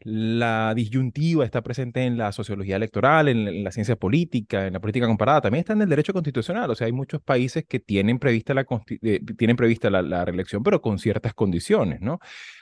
la 0.01 0.74
disyuntiva 0.75 1.44
está 1.44 1.62
presente 1.62 2.04
en 2.04 2.18
la 2.18 2.32
sociología 2.32 2.75
electoral, 2.75 3.27
en, 3.27 3.63
la 3.63 3.72
ciencia 3.72 3.96
política, 3.96 4.68
en 4.68 4.74
la 4.74 4.80
política 4.80 5.08
comparada, 5.08 5.42
también 5.42 5.62
está 5.62 5.74
en 5.74 5.82
el 5.82 5.89
derecho 5.89 6.13
constitucional. 6.13 6.70
O 6.70 6.75
sea, 6.75 6.86
hay 6.86 6.94
muchos 6.94 7.22
países 7.22 7.66
que 7.68 7.80
tienen 7.80 8.20
prevista 8.20 8.54
la, 8.54 8.66
eh, 9.01 9.20
tienen 9.38 9.56
prevista 9.56 9.89
la, 9.89 10.25
reelección, 10.25 10.63
pero 10.63 10.82
con 10.82 11.00
ciertas 11.00 11.34
condiciones, 11.34 12.01
¿no? 12.01 12.20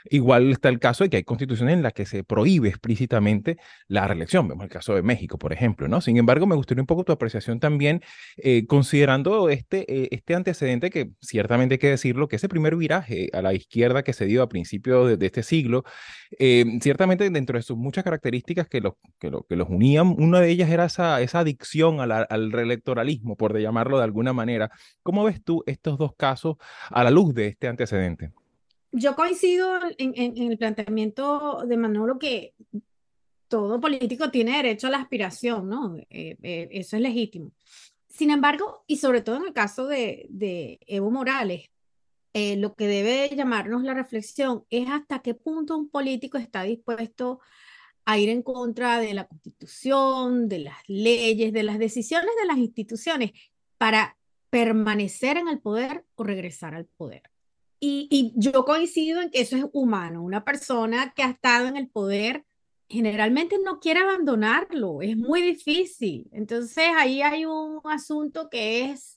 Igual 0.10 0.52
está 0.52 0.70
el 0.70 0.80
caso 0.80 1.04
de 1.04 1.10
que 1.10 1.18
hay 1.18 1.24
constituciones 1.24 1.74
en 1.74 1.84
las 1.84 1.94
que 1.94 2.06
se 2.06 2.24
prohíbe 2.24 2.70
explícitamente 2.70 3.58
la 3.88 4.08
reelección. 4.08 4.48
Vemos 4.48 4.64
el 4.64 4.70
caso 4.70 4.96
de 4.96 5.02
México, 5.02 5.38
por 5.38 5.52
ejemplo, 5.52 5.88
¿no? 5.88 6.00
Sin 6.02 6.18
embargo, 6.18 6.48
me 6.48 6.56
gustaría 6.56 6.82
un 6.82 6.88
poco 6.88 7.04
tu 7.04 7.12
apreciación 7.12 7.60
también, 7.60 8.02
eh, 8.38 8.66
considerando 8.68 9.50
este, 9.50 9.86
eh, 9.92 10.10
este 10.12 10.36
antecedente 10.36 10.90
que 10.90 11.10
ciertamente 11.22 11.76
hay 11.76 11.80
que 11.80 11.90
decirlo, 11.90 12.28
que 12.28 12.38
ese 12.38 12.48
primer 12.50 12.76
viraje 12.76 13.30
a 13.34 13.42
la 13.42 13.54
izquierda 13.54 14.04
que 14.04 14.14
se 14.14 14.26
dio 14.26 14.42
a 14.44 14.50
principios 14.50 15.10
de, 15.10 15.18
de 15.18 15.26
este 15.26 15.44
siglo, 15.44 15.84
ciertamente 16.82 17.25
dentro 17.34 17.58
de 17.58 17.64
sus 17.64 17.78
muchas 17.78 18.04
características 18.04 18.68
que 18.68 18.82
los, 18.82 18.94
que, 19.20 19.32
que 19.48 19.56
los 19.56 19.70
unían, 19.70 20.16
una 20.18 20.40
de 20.40 20.50
ellas 20.50 20.70
era 20.70 20.86
esa, 20.86 21.22
esa 21.22 21.40
adicción 21.40 22.00
al 22.00 22.52
reelectoralismo, 22.52 23.36
por 23.36 23.58
llamarlo 23.60 23.98
de 23.98 24.04
alguna 24.04 24.34
manera. 24.34 24.72
¿Cómo 25.04 25.24
ves 25.24 25.44
tú 25.44 25.64
estos 25.66 25.98
dos 25.98 26.16
casos 26.16 26.58
a 26.90 27.04
la 27.04 27.12
luz 27.12 27.34
de 27.34 27.48
este 27.48 27.68
antecedente? 27.68 28.32
Yo 28.92 29.16
coincido 29.16 29.78
en, 29.98 30.14
en, 30.16 30.52
el 30.52 30.58
planteamiento 30.58 31.66
de 31.68 31.76
Manolo 31.76 32.18
que 32.18 32.54
todo 33.48 33.80
político 33.80 34.32
tiene 34.32 34.56
derecho 34.56 34.88
a 34.88 34.92
la 34.92 35.00
aspiración, 35.00 35.68
¿no? 35.68 35.98
Eh, 36.10 36.38
eh, 36.42 36.70
eso 36.72 36.96
es 36.96 37.02
legítimo. 37.02 37.52
Sin 38.08 38.32
embargo, 38.32 38.86
y 38.88 38.98
sobre 38.98 39.22
todo 39.22 39.36
en 39.36 39.48
el 39.48 39.54
caso 39.54 39.88
de, 39.88 40.28
de 40.30 40.80
Evo 40.88 41.12
Morales, 41.12 41.70
eh, 42.38 42.58
lo 42.58 42.76
que 42.76 42.86
debe 42.86 43.34
llamarnos 43.34 43.84
la 43.84 43.94
reflexión 43.94 44.66
es 44.70 44.90
hasta 44.90 45.20
qué 45.20 45.36
punto 45.36 45.78
un 45.78 45.90
político 45.90 46.38
está 46.38 46.64
dispuesto 46.64 47.40
a 48.04 48.20
ir 48.20 48.28
en 48.28 48.42
contra 48.42 49.00
de 49.00 49.14
la 49.14 49.26
constitución, 49.26 50.50
de 50.50 50.60
las 50.60 50.78
leyes, 50.88 51.54
de 51.54 51.64
las 51.64 51.80
decisiones 51.80 52.32
de 52.38 52.46
las 52.46 52.58
instituciones 52.58 53.32
para 53.78 54.18
permanecer 54.50 55.38
en 55.38 55.48
el 55.48 55.62
poder 55.62 56.04
o 56.16 56.26
regresar 56.26 56.76
al 56.76 56.88
poder. 56.98 57.22
Y, 57.80 58.10
y, 58.12 58.34
yo 58.36 58.66
coincido 58.66 59.22
en 59.22 59.30
que 59.30 59.40
eso 59.40 59.56
es 59.56 59.66
humano. 59.72 60.22
Una 60.22 60.44
persona 60.44 61.14
que 61.16 61.24
ha 61.24 61.30
estado 61.30 61.68
en 61.68 61.78
el 61.78 61.88
poder 61.88 62.44
generalmente 62.90 63.60
no 63.64 63.80
quiere 63.80 64.02
abandonarlo, 64.02 65.02
es 65.02 65.16
muy 65.16 65.42
difícil. 65.42 66.28
Entonces 66.34 66.90
ahí 66.98 67.22
hay 67.22 67.46
un 67.46 67.80
asunto 67.86 68.50
que 68.50 68.92
es 68.92 69.15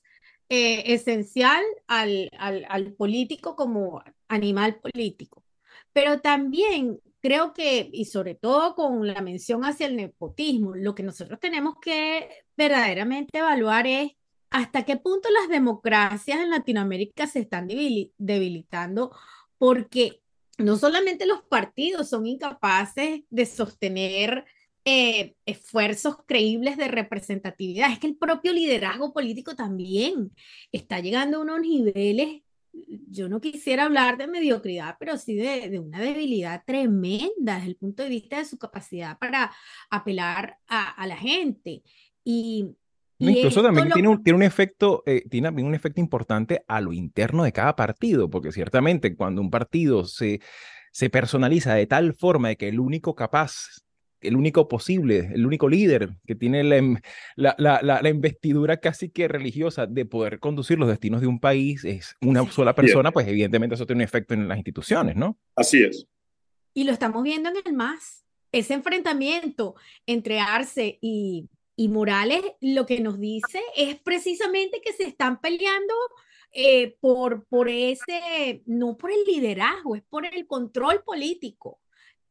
eh, 0.49 0.95
esencial 0.95 1.62
al, 1.87 2.31
al, 2.38 2.93
político 2.95 3.55
como 3.57 4.02
animal 4.28 4.81
político. 4.81 5.45
Pero 5.93 6.21
también 6.21 7.00
creo 7.21 7.52
que, 7.52 7.90
y 7.93 8.07
sobre 8.07 8.35
todo 8.35 8.75
con 8.75 9.07
la 9.07 9.21
mención 9.21 9.64
hacia 9.64 9.87
el 9.87 9.97
nepotismo, 9.97 10.75
lo 10.75 10.95
que 10.95 11.02
nosotros 11.02 11.38
tenemos 11.40 11.75
que 11.83 12.28
verdaderamente 12.57 13.38
evaluar 13.38 13.87
es 13.87 14.12
hasta 14.50 14.85
qué 14.85 14.97
punto 14.97 15.28
las 15.31 15.49
democracias 15.49 16.40
en 16.40 16.50
Latinoamérica 16.50 17.26
se 17.26 17.40
están 17.40 17.69
debilitando, 17.69 19.14
porque 19.59 20.23
no 20.57 20.76
solamente 20.76 21.26
los 21.26 21.43
partidos 21.43 22.09
son 22.09 22.26
incapaces 22.26 23.23
de 23.31 23.47
sostener 23.47 24.45
eh, 24.85 25.35
esfuerzos 25.45 26.17
creíbles 26.27 26.77
de 26.77 26.89
representatividad. 26.89 27.93
Es 27.93 27.99
que 27.99 28.07
el 28.07 28.17
propio 28.17 28.53
liderazgo 28.53 29.13
político 29.13 29.55
también 29.55 30.33
está 30.73 31.01
llegando 31.01 31.39
a 31.39 31.41
unos 31.43 31.61
niveles, 31.61 32.43
yo 33.11 33.29
no 33.29 33.41
quisiera 33.41 33.85
hablar 33.85 34.19
de 34.19 34.27
mediocridad, 34.27 34.97
pero 34.99 35.17
sí 35.17 35.35
de, 35.37 35.79
una 35.79 36.01
debilidad 36.01 36.63
tremenda 36.65 37.57
desde 37.57 37.69
el 37.69 37.77
punto 37.77 38.03
de 38.03 38.09
vista 38.09 38.39
de 38.39 38.45
su 38.45 38.59
capacidad 38.59 39.19
para 39.19 39.53
apelar 39.91 40.59
a, 40.69 41.07
la 41.07 41.17
gente. 41.17 41.83
Y, 42.25 42.77
Incluso 43.21 43.63
también 43.63 43.91
tiene, 43.91 44.09
un, 44.09 44.23
tiene 44.23 44.37
un 44.37 44.43
efecto, 44.45 45.03
eh, 45.05 45.25
tiene 45.29 45.49
un 45.49 45.75
efecto 45.75 46.01
importante 46.01 46.65
a 46.69 46.81
lo 46.81 46.93
interno 46.93 47.43
de 47.43 47.53
cada 47.53 47.75
partido, 47.75 48.31
porque 48.31 48.53
ciertamente 48.53 49.17
cuando 49.17 49.41
un 49.41 49.51
partido 49.51 50.05
se, 50.05 50.41
se 50.93 51.11
personaliza 51.11 51.75
de 51.75 51.87
tal 51.87 52.15
forma 52.15 52.49
de 52.49 52.57
que 52.57 52.69
el 52.69 52.79
único 52.79 53.17
capaz 53.17 53.83
el 54.21 54.37
único 54.37 54.69
posible, 54.69 55.31
el 55.33 55.47
único 55.47 55.69
líder 55.69 56.11
que 56.27 56.35
tiene 56.35 56.65
la, 56.65 57.55
la, 57.59 57.81
la, 57.83 58.09
investidura 58.09 58.79
casi 58.79 59.11
que 59.11 59.29
religiosa 59.29 59.87
de 59.87 60.05
poder 60.05 60.41
conducir 60.41 60.79
los 60.79 60.89
destinos 60.89 61.21
de 61.21 61.27
un 61.27 61.41
país 61.41 61.85
es 61.85 62.17
una 62.21 62.51
sola 62.51 62.75
persona, 62.75 63.13
pues 63.13 63.29
evidentemente 63.29 63.75
eso 63.75 63.87
tiene 63.87 64.03
un 64.03 64.05
efecto 64.05 64.35
en 64.35 64.49
las 64.49 64.59
instituciones, 64.59 65.17
¿no? 65.17 65.39
Así 65.55 65.83
es. 65.83 66.07
Y 66.75 66.85
lo 66.85 66.93
estamos 66.93 67.23
viendo 67.23 67.49
en 67.49 67.57
el 67.65 67.73
MAS. 67.73 68.25
Ese 68.51 68.75
enfrentamiento 68.75 69.75
entre 70.07 70.41
Arce 70.41 70.99
y, 71.01 71.49
y 71.77 71.89
Morales 71.89 72.43
lo 72.61 72.87
que 72.87 73.01
nos 73.01 73.21
dice 73.21 73.61
es 73.77 73.97
precisamente 73.97 74.81
que 74.83 74.93
se 74.93 75.05
están 75.05 75.41
peleando 75.41 75.95
eh, 76.53 76.97
por, 77.01 77.45
por 77.47 77.69
ese, 77.69 78.63
no 78.67 78.97
por 78.97 79.11
el 79.11 79.23
liderazgo, 79.27 79.97
es 79.97 80.03
por 80.03 80.25
el 80.27 80.47
control 80.47 81.03
político. 81.05 81.79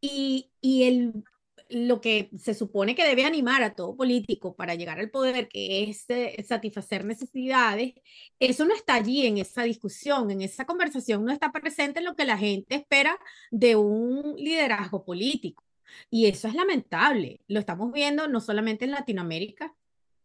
Y, 0.02 0.52
y 0.60 0.84
el, 0.84 1.24
lo 1.70 2.02
que 2.02 2.30
se 2.38 2.54
supone 2.54 2.96
que 2.96 3.06
debe 3.08 3.26
animar 3.26 3.64
a 3.64 3.74
todo 3.74 3.96
político 3.96 4.56
para 4.56 4.76
llegar 4.76 5.00
al 5.00 5.10
poder, 5.10 5.48
que 5.48 5.84
es 5.84 6.06
eh, 6.10 6.44
satisfacer 6.48 7.06
necesidades, 7.06 7.94
eso 8.40 8.66
no 8.66 8.74
está 8.74 8.96
allí 8.96 9.26
en 9.26 9.38
esa 9.38 9.64
discusión, 9.64 10.32
en 10.32 10.42
esa 10.42 10.66
conversación 10.66 11.26
no 11.26 11.32
está 11.32 11.52
presente 11.52 12.00
en 12.00 12.06
lo 12.06 12.16
que 12.16 12.26
la 12.26 12.38
gente 12.38 12.76
espera 12.76 13.18
de 13.52 13.76
un 13.76 14.36
liderazgo 14.38 15.04
político. 15.04 15.64
Y 16.10 16.26
eso 16.28 16.48
es 16.48 16.54
lamentable. 16.54 17.42
Lo 17.48 17.60
estamos 17.60 17.92
viendo 17.92 18.28
no 18.28 18.42
solamente 18.42 18.86
en 18.86 18.92
Latinoamérica, 18.92 19.74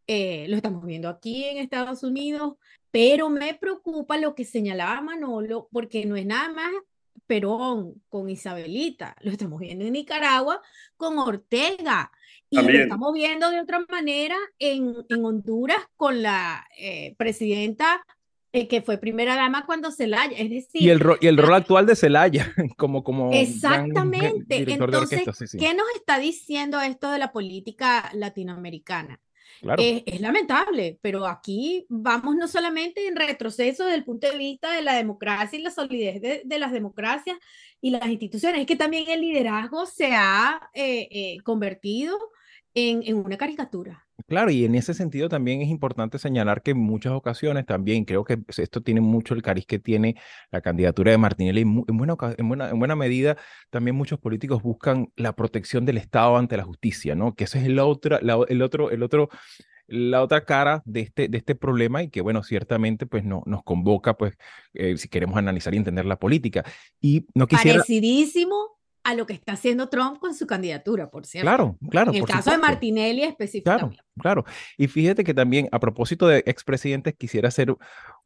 eh, 0.07 0.47
lo 0.49 0.57
estamos 0.57 0.85
viendo 0.85 1.09
aquí 1.09 1.45
en 1.45 1.59
Estados 1.59 2.03
Unidos, 2.03 2.57
pero 2.91 3.31
me 3.31 3.55
preocupa 3.55 4.19
lo 4.19 4.35
que 4.35 4.45
señalaba 4.45 5.01
Manolo, 5.01 5.69
porque 5.73 6.05
no 6.05 6.17
es 6.17 6.27
nada 6.27 6.53
más 6.53 6.73
Perón 7.27 8.03
con 8.09 8.29
Isabelita, 8.29 9.17
lo 9.21 9.31
estamos 9.31 9.61
viendo 9.61 9.85
en 9.85 9.93
Nicaragua 9.93 10.61
con 10.97 11.19
Ortega 11.19 12.11
y 12.51 12.61
lo 12.61 12.69
estamos 12.69 13.13
viendo 13.15 13.51
de 13.51 13.61
otra 13.61 13.81
manera 13.89 14.37
en, 14.59 14.95
en 15.09 15.25
Honduras 15.25 15.79
con 15.97 16.23
la 16.23 16.67
eh, 16.79 17.15
presidenta 17.17 18.05
eh, 18.55 18.69
que 18.69 18.83
fue 18.83 18.99
primera 18.99 19.35
dama 19.35 19.65
cuando 19.65 19.91
Celaya, 19.91 20.37
es 20.37 20.51
decir... 20.51 20.83
Y 20.83 20.91
el, 20.91 21.01
y 21.23 21.27
el 21.27 21.39
rol 21.39 21.55
actual 21.55 21.87
de 21.87 21.97
Celaya, 21.97 22.53
como... 22.77 23.03
como 23.03 23.33
exactamente, 23.33 24.71
entonces, 24.71 25.23
¿qué 25.59 25.73
nos 25.73 25.87
está 25.95 26.19
diciendo 26.19 26.79
esto 26.83 27.11
de 27.11 27.19
la 27.19 27.33
política 27.33 28.11
latinoamericana? 28.13 29.21
Es, 29.79 30.21
lamentable, 30.21 30.99
pero 31.01 31.27
aquí 31.27 31.87
vamos 31.89 32.35
no 32.35 32.49
solamente 32.49 33.07
en 33.07 33.15
retroceso 33.15 33.85
desde 33.85 33.99
el 33.99 34.05
punto 34.05 34.29
de 34.29 34.37
vista 34.37 34.73
de 34.73 34.83
la 34.83 34.95
democracia 34.95 35.59
y 35.59 35.63
la 35.63 35.71
solidez 35.71 36.21
de, 36.21 36.59
las 36.59 36.73
democracias 36.73 37.39
y 37.81 37.91
las 37.91 38.07
instituciones, 38.09 38.61
es 38.61 38.67
que 38.67 38.77
también 38.77 39.09
el 39.09 39.21
liderazgo 39.21 39.87
se 39.87 40.15
ha 40.15 40.69
eh, 40.75 41.09
eh, 41.11 41.37
convertido 41.45 42.19
en, 42.75 43.03
en 43.05 43.17
una 43.17 43.37
caricatura. 43.37 44.05
Claro, 44.27 44.51
y 44.51 44.65
en 44.65 44.75
ese 44.75 44.95
sentido 44.95 45.29
también 45.29 45.63
es 45.63 45.69
importante 45.69 46.19
señalar 46.19 46.63
que 46.63 46.73
en 46.73 46.79
muchas 46.79 47.13
ocasiones 47.13 47.67
también 47.67 48.05
creo 48.05 48.25
que 48.25 48.39
esto 48.57 48.81
tiene 48.81 49.01
mucho 49.01 49.35
el 49.35 49.43
cariz 49.43 49.67
que 49.67 49.79
tiene 49.79 50.17
la 50.51 50.61
candidatura 50.61 51.11
de 51.11 51.19
Martinelli. 51.19 51.63
En 51.63 51.97
buena, 51.97 52.17
en 52.37 52.49
buena, 52.49 52.71
en 52.71 52.79
buena 52.79 52.97
medida 52.97 53.37
también 53.71 53.97
muchos 53.97 54.19
políticos 54.19 54.63
buscan 54.63 55.13
la 55.17 55.35
protección 55.35 55.85
del 55.85 55.99
Estado 55.99 56.37
ante 56.37 56.57
la 56.57 56.65
justicia, 56.65 57.15
¿no? 57.15 57.35
Que 57.35 57.45
ese 57.45 57.59
es 57.59 57.67
el 57.67 57.79
otro, 57.79 58.19
el 58.19 58.63
otro, 58.63 58.91
el 58.91 59.03
otro, 59.03 59.29
la 59.87 60.23
otra 60.23 60.45
cara 60.45 60.83
de 60.85 61.01
este, 61.01 61.29
de 61.29 61.39
este 61.39 61.55
problema 61.55 62.03
y 62.03 62.09
que, 62.09 62.21
bueno, 62.21 62.43
ciertamente 62.43 63.07
pues 63.07 63.25
no, 63.25 63.43
nos 63.47 63.63
convoca, 63.63 64.17
pues, 64.17 64.35
eh, 64.75 64.97
si 64.97 65.09
queremos 65.09 65.37
analizar 65.37 65.75
y 65.75 65.79
entender 65.79 66.07
la 66.07 66.19
política. 66.19 66.65
Y 67.01 67.27
no 67.35 67.47
quisiera... 67.47 67.79
Parecidísimo 67.79 68.82
a 69.05 69.15
lo 69.15 69.27
que 69.27 69.33
está 69.33 69.53
haciendo 69.53 69.89
Trump 69.89 70.19
con 70.19 70.35
su 70.35 70.47
candidatura, 70.47 71.11
por 71.11 71.27
cierto. 71.27 71.47
Claro, 71.47 71.77
claro. 71.91 72.13
En 72.13 72.19
el 72.19 72.25
caso 72.25 72.51
de 72.51 72.59
Martinelli 72.59 73.23
específicamente. 73.23 73.97
Claro, 73.97 74.45
claro. 74.45 74.45
Y 74.77 74.87
fíjate 74.87 75.25
que 75.25 75.35
también, 75.35 75.69
a 75.73 75.81
propósito 75.81 76.29
de 76.29 76.43
expresidentes, 76.47 77.15
quisiera 77.15 77.49
hacer 77.49 77.75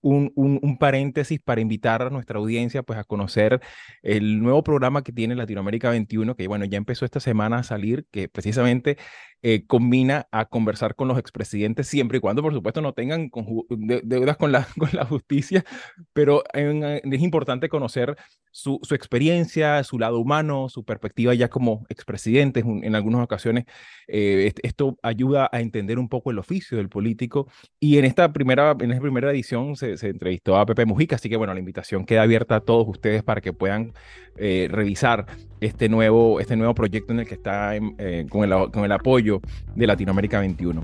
un, 0.01 0.33
un, 0.35 0.79
paréntesis 0.79 1.41
para 1.41 1.61
invitar 1.61 2.03
a 2.03 2.11
nuestra 2.11 2.39
audiencia 2.39 2.83
pues, 2.83 2.99
a 2.99 3.05
conocer 3.05 3.61
el 4.03 4.41
nuevo 4.41 4.63
programa 4.63 5.03
que 5.03 5.13
tiene 5.13 5.35
Latinoamérica 5.35 5.91
21, 5.91 6.37
que 6.37 6.47
bueno, 6.49 6.65
ya 6.65 6.79
empezó 6.79 7.05
esta 7.05 7.21
semana 7.21 7.59
a 7.59 7.63
salir, 7.63 8.07
que 8.11 8.29
precisamente 8.29 8.97
eh, 9.43 9.65
combina 9.67 10.27
a 10.33 10.47
conversar 10.47 10.97
con 10.97 11.07
los 11.07 11.19
expresidentes 11.19 11.87
siempre 11.87 12.19
y 12.19 12.21
cuando, 12.21 12.43
por 12.43 12.53
supuesto, 12.53 12.81
no 12.81 12.95
tengan 12.95 13.31
deudas 13.69 14.37
con 14.37 14.51
la, 14.51 14.67
con 14.79 14.89
la 14.93 15.05
justicia, 15.05 15.65
pero 16.13 16.43
es 16.53 17.23
importante 17.23 17.69
conocer 17.69 18.17
su, 18.51 18.81
su, 18.83 18.95
experiencia, 18.95 19.85
su 19.85 19.99
lado 19.99 20.19
humano, 20.19 20.69
su 20.69 20.85
perspectiva 20.85 21.33
ya 21.35 21.49
como 21.49 21.85
expresidentes. 21.91 22.65
En 22.65 22.97
algunas 22.97 23.23
ocasiones 23.23 23.67
eh, 24.09 24.53
esto 24.65 24.99
ayuda 25.03 25.49
a 25.53 25.61
entender 25.61 25.99
un 26.01 26.09
poco 26.09 26.33
el 26.33 26.39
oficio 26.39 26.79
del 26.79 26.89
político 26.89 27.47
y 27.79 27.99
en 27.99 28.05
esta 28.05 28.33
primera, 28.33 28.75
en 28.81 28.91
esta 28.91 29.03
primera 29.03 29.31
edición 29.31 29.77
se 29.77 29.86
se, 29.95 30.09
entrevistó 30.09 30.57
a 30.57 30.67
Pepe 30.67 30.85
Mujica, 30.87 31.17
así 31.17 31.29
que 31.29 31.37
bueno, 31.37 31.53
la 31.55 31.61
invitación 31.61 32.05
queda 32.05 32.23
abierta 32.23 32.57
a 32.57 32.61
todos 32.61 32.89
ustedes 32.89 33.23
para 33.23 33.41
que 33.41 33.53
puedan 33.53 33.93
eh, 34.37 34.69
revisar 34.71 35.27
este 35.61 35.89
nuevo, 35.89 36.41
este 36.41 36.57
nuevo 36.57 36.75
proyecto 36.75 37.13
en 37.13 37.21
el 37.21 37.27
que 37.27 37.35
está 37.35 37.77
eh, 37.77 38.27
con, 38.29 38.45
el, 38.45 38.71
con 38.71 38.85
el 38.85 38.93
apoyo 38.93 39.41
de 39.75 39.87
Latinoamérica 39.87 40.41
21. 40.41 40.81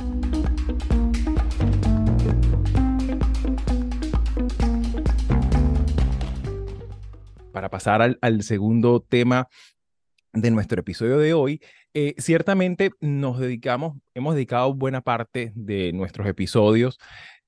Para 7.53 7.69
pasar 7.69 8.17
al 8.21 8.43
segundo 8.43 9.01
tema 9.01 9.49
de 10.33 10.51
nuestro 10.51 10.81
episodio 10.81 11.19
de 11.19 11.35
hoy, 11.35 11.61
eh, 11.95 12.15
ciertamente 12.17 12.91
nos 13.01 13.39
dedicamos, 13.39 13.99
hemos 14.15 14.35
dedicado 14.35 14.73
buena 14.73 15.03
parte 15.03 15.53
de 15.55 15.93
nuestros 15.93 16.27
episodios 16.27 16.99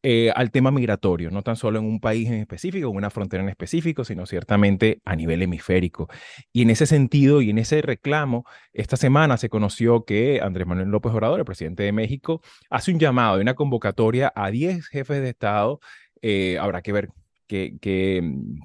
eh, 0.06 0.30
al 0.36 0.50
tema 0.50 0.70
migratorio, 0.70 1.30
no 1.30 1.40
tan 1.40 1.56
solo 1.56 1.78
en 1.78 1.86
un 1.86 1.98
país 1.98 2.28
en 2.28 2.34
específico, 2.34 2.90
en 2.90 2.94
una 2.94 3.08
frontera 3.08 3.42
en 3.42 3.48
específico, 3.48 4.04
sino 4.04 4.26
ciertamente 4.26 5.00
a 5.06 5.16
nivel 5.16 5.40
hemisférico. 5.40 6.10
Y 6.52 6.60
en 6.60 6.68
ese 6.68 6.84
sentido 6.84 7.40
y 7.40 7.48
en 7.48 7.56
ese 7.56 7.80
reclamo, 7.80 8.44
esta 8.74 8.98
semana 8.98 9.38
se 9.38 9.48
conoció 9.48 10.04
que 10.04 10.42
Andrés 10.42 10.66
Manuel 10.66 10.90
López 10.90 11.10
Obrador, 11.10 11.38
el 11.38 11.46
presidente 11.46 11.84
de 11.84 11.92
México, 11.92 12.42
hace 12.68 12.92
un 12.92 12.98
llamado 12.98 13.38
y 13.38 13.40
una 13.40 13.54
convocatoria 13.54 14.30
a 14.36 14.50
10 14.50 14.88
jefes 14.88 15.22
de 15.22 15.30
Estado. 15.30 15.80
Eh, 16.20 16.58
habrá 16.60 16.82
que 16.82 16.92
ver 16.92 17.08
qué, 17.46 17.78
qué 17.80 18.20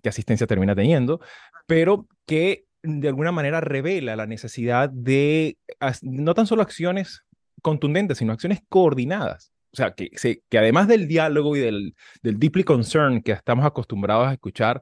asistencia 0.10 0.46
termina 0.46 0.76
teniendo, 0.76 1.22
pero 1.68 2.06
que 2.26 2.66
de 2.84 3.08
alguna 3.08 3.32
manera 3.32 3.62
revela 3.62 4.18
la 4.18 4.28
necesidad 4.28 4.90
de 4.90 5.58
no 6.02 6.34
tan 6.34 6.48
solo 6.48 6.64
acciones 6.64 7.24
contundentes, 7.62 8.18
sino 8.18 8.34
acciones 8.34 8.60
coordinadas. 8.68 9.54
O 9.72 9.76
sea, 9.76 9.94
que, 9.94 10.12
además 10.58 10.88
del 10.88 11.08
diálogo 11.08 11.56
y 11.56 11.60
del, 11.60 11.96
del 12.24 12.40
deeply 12.40 12.64
concern 12.64 13.22
que 13.22 13.32
estamos 13.32 13.66
acostumbrados 13.66 14.28
a 14.28 14.34
escuchar, 14.34 14.82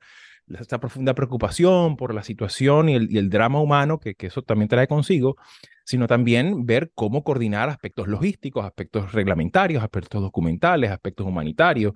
esta 0.55 0.79
profunda 0.79 1.13
preocupación 1.13 1.97
por 1.97 2.13
la 2.13 2.23
situación 2.23 2.89
y 2.89 2.95
el, 2.95 3.29
drama 3.29 3.59
humano 3.59 3.99
que, 3.99 4.15
eso 4.19 4.41
también 4.41 4.69
trae 4.69 4.87
consigo, 4.87 5.37
sino 5.83 6.07
también 6.07 6.65
ver 6.65 6.91
cómo 6.95 7.23
coordinar 7.23 7.69
aspectos 7.69 8.07
logísticos, 8.07 8.65
aspectos 8.65 9.13
reglamentarios, 9.13 9.83
aspectos 9.83 10.21
documentales, 10.21 10.91
aspectos 10.91 11.25
humanitarios, 11.25 11.93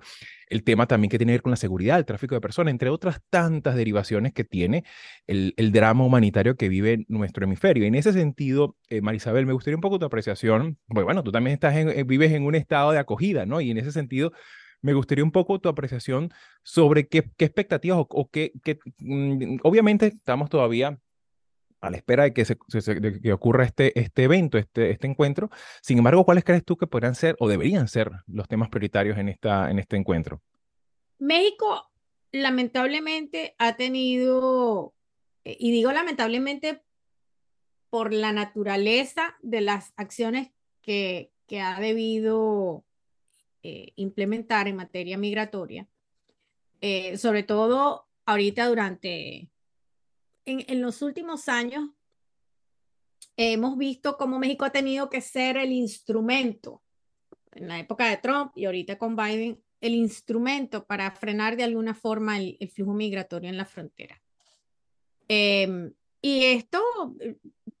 el 0.48 0.64
tema 0.64 0.86
también 0.86 1.10
que 1.10 1.18
tiene 1.18 1.32
que 1.32 1.36
ver 1.36 1.42
con 1.42 1.50
la 1.50 1.56
seguridad, 1.56 1.98
el 1.98 2.04
tráfico 2.04 2.34
de 2.34 2.40
personas, 2.40 2.72
entre 2.72 2.90
otras 2.90 3.20
tantas 3.30 3.74
derivaciones 3.74 4.32
que 4.32 4.44
tiene 4.44 4.84
el, 5.26 5.54
drama 5.72 6.04
humanitario 6.04 6.56
que 6.56 6.68
vive 6.68 7.04
nuestro 7.08 7.44
hemisferio. 7.44 7.84
En 7.86 7.94
ese 7.94 8.12
sentido, 8.12 8.76
eh, 8.90 9.00
Marisabel, 9.00 9.46
me 9.46 9.54
gustaría 9.54 9.76
un 9.76 9.82
poco 9.82 9.98
tu 9.98 10.04
apreciación, 10.04 10.78
bueno, 10.88 11.22
tú 11.22 11.32
también 11.32 11.54
estás 11.54 11.74
eh, 11.76 12.04
vives 12.04 12.32
en 12.32 12.44
un 12.44 12.54
estado 12.54 12.92
de 12.92 12.98
acogida, 12.98 13.46
¿no? 13.46 13.60
Y 13.60 13.70
en 13.70 13.78
ese 13.78 13.92
sentido, 13.92 14.32
me 14.82 14.92
gustaría 14.92 15.24
un 15.24 15.32
poco 15.32 15.60
tu 15.60 15.68
apreciación 15.68 16.32
sobre 16.62 17.08
qué, 17.08 17.18
expectativas 17.38 18.04
o, 18.08 18.28
qué, 18.30 18.52
qué 18.62 18.78
mm, 18.98 19.58
obviamente 19.62 20.08
estamos 20.08 20.50
todavía 20.50 20.98
a 21.80 21.90
la 21.90 21.96
espera 21.96 22.24
de 22.24 22.32
que, 22.32 22.44
se, 22.44 22.56
que 23.22 23.32
ocurra 23.32 23.64
este, 23.64 23.98
este 23.98 24.24
evento, 24.24 24.56
este, 24.56 24.90
este 24.90 25.08
encuentro. 25.08 25.50
Sin 25.80 25.98
embargo, 25.98 26.24
¿cuáles 26.24 26.44
crees 26.44 26.64
tú 26.64 26.76
que 26.76 26.86
podrían 26.86 27.16
ser 27.16 27.34
o 27.40 27.48
deberían 27.48 27.88
ser 27.88 28.10
los 28.28 28.46
temas 28.46 28.68
prioritarios 28.68 29.18
en, 29.18 29.28
esta, 29.28 29.68
en 29.68 29.80
este 29.80 29.96
encuentro? 29.96 30.40
México 31.18 31.90
lamentablemente 32.30 33.56
ha 33.58 33.76
tenido, 33.76 34.94
eh, 35.44 35.56
y 35.58 35.72
digo 35.72 35.92
lamentablemente 35.92 36.82
por 37.90 38.12
la 38.12 38.32
naturaleza 38.32 39.36
de 39.42 39.60
las 39.60 39.92
acciones 39.96 40.50
que, 40.82 41.32
que 41.46 41.60
ha 41.60 41.80
debido 41.80 42.84
eh, 43.64 43.92
implementar 43.96 44.66
en 44.66 44.76
materia 44.76 45.16
migratoria, 45.16 45.86
eh, 46.80 47.16
sobre 47.16 47.44
todo 47.44 48.08
ahorita 48.26 48.66
durante 48.66 49.52
en, 50.44 50.82
los 50.82 51.02
últimos 51.02 51.48
años 51.48 51.90
hemos 53.36 53.78
visto 53.78 54.16
cómo 54.16 54.38
México 54.38 54.64
ha 54.64 54.70
tenido 54.70 55.08
que 55.08 55.20
ser 55.20 55.56
el 55.56 55.70
instrumento, 55.70 56.82
en 57.52 57.68
la 57.68 57.78
época 57.78 58.08
de 58.08 58.16
Trump 58.16 58.52
y 58.56 58.64
ahorita 58.64 58.98
con 58.98 59.14
Biden, 59.14 59.62
el 59.80 59.94
instrumento 59.94 60.84
para 60.84 61.10
frenar 61.12 61.56
de 61.56 61.64
alguna 61.64 61.94
forma 61.94 62.38
el, 62.38 62.68
flujo 62.68 62.94
migratorio 62.94 63.48
en 63.48 63.56
la 63.56 63.64
frontera. 63.64 64.20
Em, 65.28 65.92
y 66.20 66.44
esto, 66.46 66.80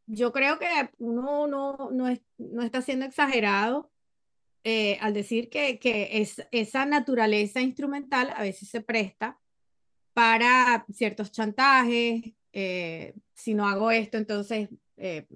yo 0.06 0.32
creo 0.32 0.58
que 0.58 0.66
uno 0.98 1.46
no, 1.46 1.90
no, 1.90 2.16
no 2.38 2.62
está 2.62 2.82
siendo 2.82 3.04
exagerado 3.04 3.91
eh, 4.64 4.96
al 5.00 5.12
decir 5.12 5.50
que, 5.50 5.78
que 5.78 6.20
es, 6.20 6.46
esa 6.52 6.86
naturaleza 6.86 7.60
instrumental 7.60 8.32
a 8.36 8.42
veces 8.42 8.68
se 8.68 8.80
presta 8.80 9.40
para 10.12 10.84
ciertos 10.92 11.32
chantajes, 11.32 12.32
eh, 12.52 13.14
si 13.34 13.54
no 13.54 13.66
hago 13.66 13.90
esto, 13.90 14.18
entonces, 14.18 14.68
eh, 14.98 15.26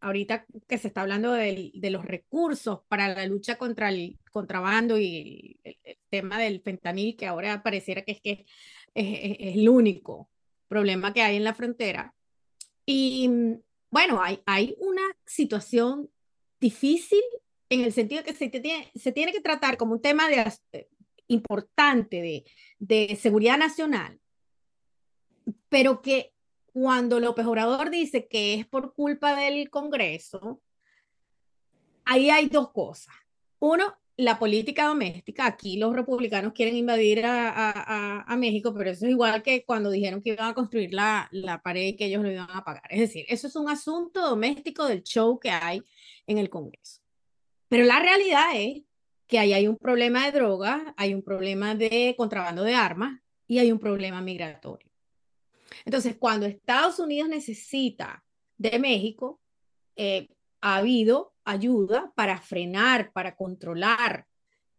ahorita 0.00 0.46
que 0.66 0.78
se 0.78 0.88
está 0.88 1.02
hablando 1.02 1.32
de, 1.32 1.72
los 1.90 2.04
recursos 2.04 2.80
para 2.88 3.08
la 3.08 3.26
lucha 3.26 3.56
contra 3.58 3.90
el 3.90 4.18
contrabando 4.30 4.98
y 4.98 5.58
el, 5.64 5.76
tema 6.08 6.38
del 6.38 6.62
fentanil, 6.62 7.16
que 7.16 7.26
ahora 7.26 7.62
pareciera 7.62 8.02
que 8.02 8.12
es 8.12 8.20
que 8.22 8.46
es, 8.94 9.56
el 9.56 9.68
único 9.68 10.30
problema 10.68 11.12
que 11.12 11.22
hay 11.22 11.36
en 11.36 11.44
la 11.44 11.54
frontera. 11.54 12.14
Y 12.86 13.28
bueno, 13.90 14.22
hay, 14.22 14.40
hay 14.46 14.74
una 14.78 15.02
situación 15.26 16.08
difícil 16.60 17.22
en 17.70 17.80
el 17.82 17.92
sentido 17.92 18.22
que 18.24 18.34
se 18.34 18.48
tiene, 18.48 18.90
se 18.94 19.12
tiene 19.12 19.32
que 19.32 19.40
tratar 19.40 19.76
como 19.76 19.92
un 19.92 20.02
tema 20.02 20.28
de, 20.28 20.52
eh, 20.72 20.88
importante 21.28 22.44
de, 22.78 23.16
seguridad 23.16 23.58
nacional, 23.58 24.18
pero 25.68 26.02
que 26.02 26.34
cuando 26.72 27.20
López 27.20 27.46
Obrador 27.46 27.90
dice 27.90 28.28
que 28.28 28.54
es 28.54 28.66
por 28.66 28.94
culpa 28.94 29.36
del 29.36 29.70
Congreso, 29.70 30.62
ahí 32.04 32.30
hay 32.30 32.48
dos 32.48 32.72
cosas. 32.72 33.14
Uno, 33.58 33.94
la 34.16 34.38
política 34.38 34.86
doméstica. 34.86 35.46
Aquí 35.46 35.76
los 35.76 35.94
republicanos 35.94 36.52
quieren 36.52 36.76
invadir 36.76 37.24
a, 37.24 38.22
a, 38.26 38.36
México, 38.36 38.74
pero 38.74 38.90
eso 38.90 39.06
es 39.06 39.12
igual 39.12 39.42
que 39.42 39.64
cuando 39.64 39.90
dijeron 39.90 40.22
que 40.22 40.30
iban 40.30 40.50
a 40.50 40.54
construir 40.54 40.92
la, 40.92 41.28
la 41.30 41.62
pared 41.62 41.88
y 41.88 41.96
que 41.96 42.06
ellos 42.06 42.22
lo 42.22 42.30
iban 42.30 42.50
a 42.50 42.64
pagar. 42.64 42.84
Es 42.90 43.00
decir, 43.00 43.24
eso 43.28 43.46
es 43.46 43.56
un 43.56 43.68
asunto 43.68 44.20
doméstico 44.20 44.86
del 44.86 45.02
show 45.02 45.38
que 45.38 45.50
hay 45.50 45.82
en 46.26 46.38
el 46.38 46.50
Congreso. 46.50 47.00
Pero 47.68 47.84
la 47.84 48.00
realidad 48.00 48.48
es 48.54 48.82
que 49.26 49.38
ahí 49.38 49.52
hay 49.52 49.68
un 49.68 49.76
problema 49.76 50.24
de 50.24 50.32
drogas, 50.32 50.82
hay 50.96 51.14
un 51.14 51.22
problema 51.22 51.74
de 51.74 52.14
contrabando 52.16 52.64
de 52.64 52.74
armas 52.74 53.20
y 53.46 53.58
hay 53.58 53.70
un 53.70 53.78
problema 53.78 54.20
migratorio. 54.22 54.88
Entonces, 55.84 56.16
cuando 56.18 56.46
Estados 56.46 56.98
Unidos 56.98 57.28
necesita 57.28 58.24
de 58.56 58.78
México, 58.78 59.40
eh, 59.96 60.28
ha 60.60 60.76
habido 60.76 61.34
ayuda 61.44 62.12
para 62.14 62.38
frenar, 62.40 63.12
para 63.12 63.36
controlar 63.36 64.26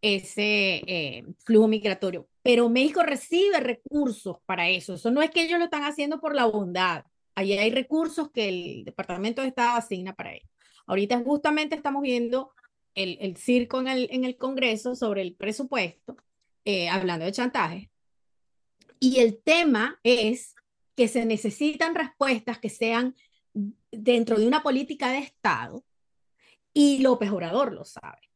ese 0.02 0.82
eh, 0.86 1.24
flujo 1.44 1.68
migratorio. 1.68 2.28
Pero 2.42 2.68
México 2.68 3.02
recibe 3.02 3.60
recursos 3.60 4.38
para 4.46 4.68
eso. 4.68 4.94
Eso 4.94 5.10
no 5.10 5.22
es 5.22 5.30
que 5.30 5.42
ellos 5.42 5.58
lo 5.58 5.66
están 5.66 5.84
haciendo 5.84 6.20
por 6.20 6.34
la 6.34 6.46
bondad. 6.46 7.04
Allí 7.34 7.52
hay 7.56 7.70
recursos 7.70 8.30
que 8.30 8.48
el 8.48 8.84
Departamento 8.84 9.42
de 9.42 9.48
Estado 9.48 9.76
asigna 9.76 10.14
para 10.14 10.34
ello. 10.34 10.48
Ahorita 10.86 11.20
justamente 11.24 11.76
estamos 11.76 12.02
viendo 12.02 12.52
el, 13.02 13.36
circo 13.36 13.80
en 13.80 13.88
el, 13.88 14.08
en 14.10 14.24
el 14.24 14.36
Congreso 14.36 14.94
sobre 14.94 15.22
el 15.22 15.34
presupuesto, 15.34 16.16
eh, 16.64 16.88
hablando 16.88 17.24
de 17.24 17.32
chantaje. 17.32 17.90
Y 18.98 19.20
el 19.20 19.42
tema 19.42 19.98
es 20.02 20.54
que 20.94 21.08
se 21.08 21.24
necesitan 21.24 21.94
respuestas 21.94 22.58
que 22.58 22.68
sean 22.68 23.16
dentro 23.90 24.38
de 24.38 24.46
una 24.46 24.62
política 24.62 25.10
de 25.10 25.18
Estado 25.18 25.84
y 26.72 26.98
López 26.98 27.30
Obrador 27.30 27.72
lo 27.72 27.84
sabe. 27.84 28.30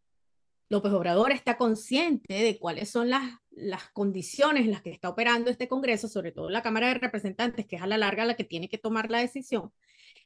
López 0.71 0.93
Obrador 0.93 1.31
está 1.31 1.57
consciente 1.57 2.35
de 2.35 2.59
cuáles 2.59 2.91
son 2.91 3.11
las, 3.11 3.23
las 3.51 3.91
condiciones 3.91 4.65
en 4.65 4.73
las 4.73 4.83
que 4.83 4.91
está 4.91 5.11
operando 5.11 5.51
este 5.51 5.69
Congreso, 5.69 6.09
sobre 6.09 6.33
todo 6.33 6.49
la 6.49 6.63
Cámara 6.63 6.89
de 6.89 6.95
Representantes, 6.95 7.67
que 7.67 7.77
es 7.77 7.83
a 7.83 7.87
la 7.87 7.99
larga 7.99 8.25
la 8.25 8.35
que 8.35 8.45
tiene 8.45 8.69
que 8.69 8.79
tomar 8.79 9.11
la 9.11 9.19
decisión. 9.19 9.73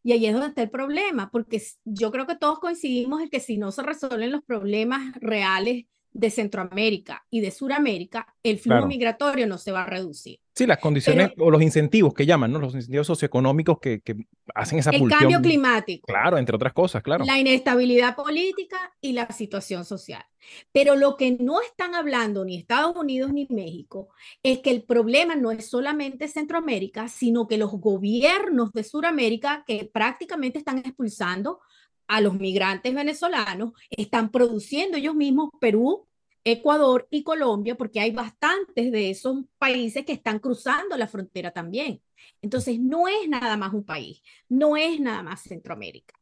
Y 0.02 0.12
ahí 0.12 0.26
es 0.26 0.32
donde 0.32 0.48
está 0.48 0.62
el 0.62 0.70
problema, 0.70 1.30
porque 1.30 1.62
yo 1.84 2.10
creo 2.10 2.26
que 2.26 2.36
todos 2.36 2.60
coincidimos 2.60 3.20
en 3.20 3.30
que 3.30 3.40
si 3.40 3.58
no 3.58 3.72
se 3.72 3.82
resuelven 3.82 4.32
los 4.32 4.44
problemas 4.44 5.14
reales 5.20 5.84
de 6.18 6.30
Centroamérica 6.30 7.24
y 7.30 7.40
de 7.40 7.52
Suramérica, 7.52 8.26
el 8.42 8.58
flujo 8.58 8.86
migratorio 8.86 9.46
no 9.46 9.56
se 9.56 9.70
va 9.70 9.84
a 9.84 9.86
reducir. 9.86 10.40
Sí, 10.52 10.66
las 10.66 10.78
condiciones 10.78 11.30
o 11.38 11.48
los 11.48 11.62
incentivos 11.62 12.12
que 12.12 12.26
llaman, 12.26 12.50
¿no? 12.50 12.58
Los 12.58 12.74
incentivos 12.74 13.06
socioeconómicos 13.06 13.78
que, 13.78 14.00
que 14.00 14.16
hacen 14.52 14.80
esa 14.80 14.90
pulsión. 14.90 15.12
El 15.12 15.18
cambio 15.18 15.40
climático. 15.40 16.04
Claro, 16.08 16.36
entre 16.36 16.56
otras 16.56 16.72
cosas, 16.72 17.04
claro. 17.04 17.24
La 17.24 17.38
inestabilidad 17.38 18.16
política 18.16 18.92
y 19.00 19.12
la 19.12 19.30
situación 19.30 19.84
social. 19.84 20.24
Pero 20.72 20.96
lo 20.96 21.16
que 21.16 21.36
no 21.38 21.60
están 21.60 21.94
hablando 21.94 22.44
ni 22.44 22.56
Estados 22.56 22.96
Unidos 22.96 23.32
ni 23.32 23.46
México 23.48 24.08
es 24.42 24.58
que 24.58 24.72
el 24.72 24.82
problema 24.82 25.36
no 25.36 25.52
es 25.52 25.70
solamente 25.70 26.26
Centroamérica, 26.26 27.06
sino 27.06 27.46
que 27.46 27.58
los 27.58 27.70
gobiernos 27.70 28.72
de 28.72 28.82
Suramérica 28.82 29.62
que 29.64 29.88
prácticamente 29.92 30.58
están 30.58 30.78
expulsando 30.78 31.60
a 32.08 32.20
los 32.20 32.34
migrantes 32.34 32.92
venezolanos, 32.94 33.72
están 33.90 34.30
produciendo 34.30 34.96
ellos 34.96 35.14
mismos, 35.14 35.50
Perú, 35.60 36.07
Ecuador 36.52 37.06
y 37.10 37.22
Colombia, 37.22 37.76
porque 37.76 38.00
hay 38.00 38.10
bastantes 38.10 38.92
de 38.92 39.10
esos 39.10 39.44
países 39.58 40.04
que 40.04 40.12
están 40.12 40.38
cruzando 40.38 40.96
la 40.96 41.08
frontera 41.08 41.50
también. 41.50 42.00
Entonces, 42.42 42.78
no 42.78 43.08
es 43.08 43.28
nada 43.28 43.56
más 43.56 43.72
un 43.72 43.84
país, 43.84 44.22
no 44.48 44.76
es 44.76 45.00
nada 45.00 45.22
más 45.22 45.42
Centroamérica. 45.42 46.14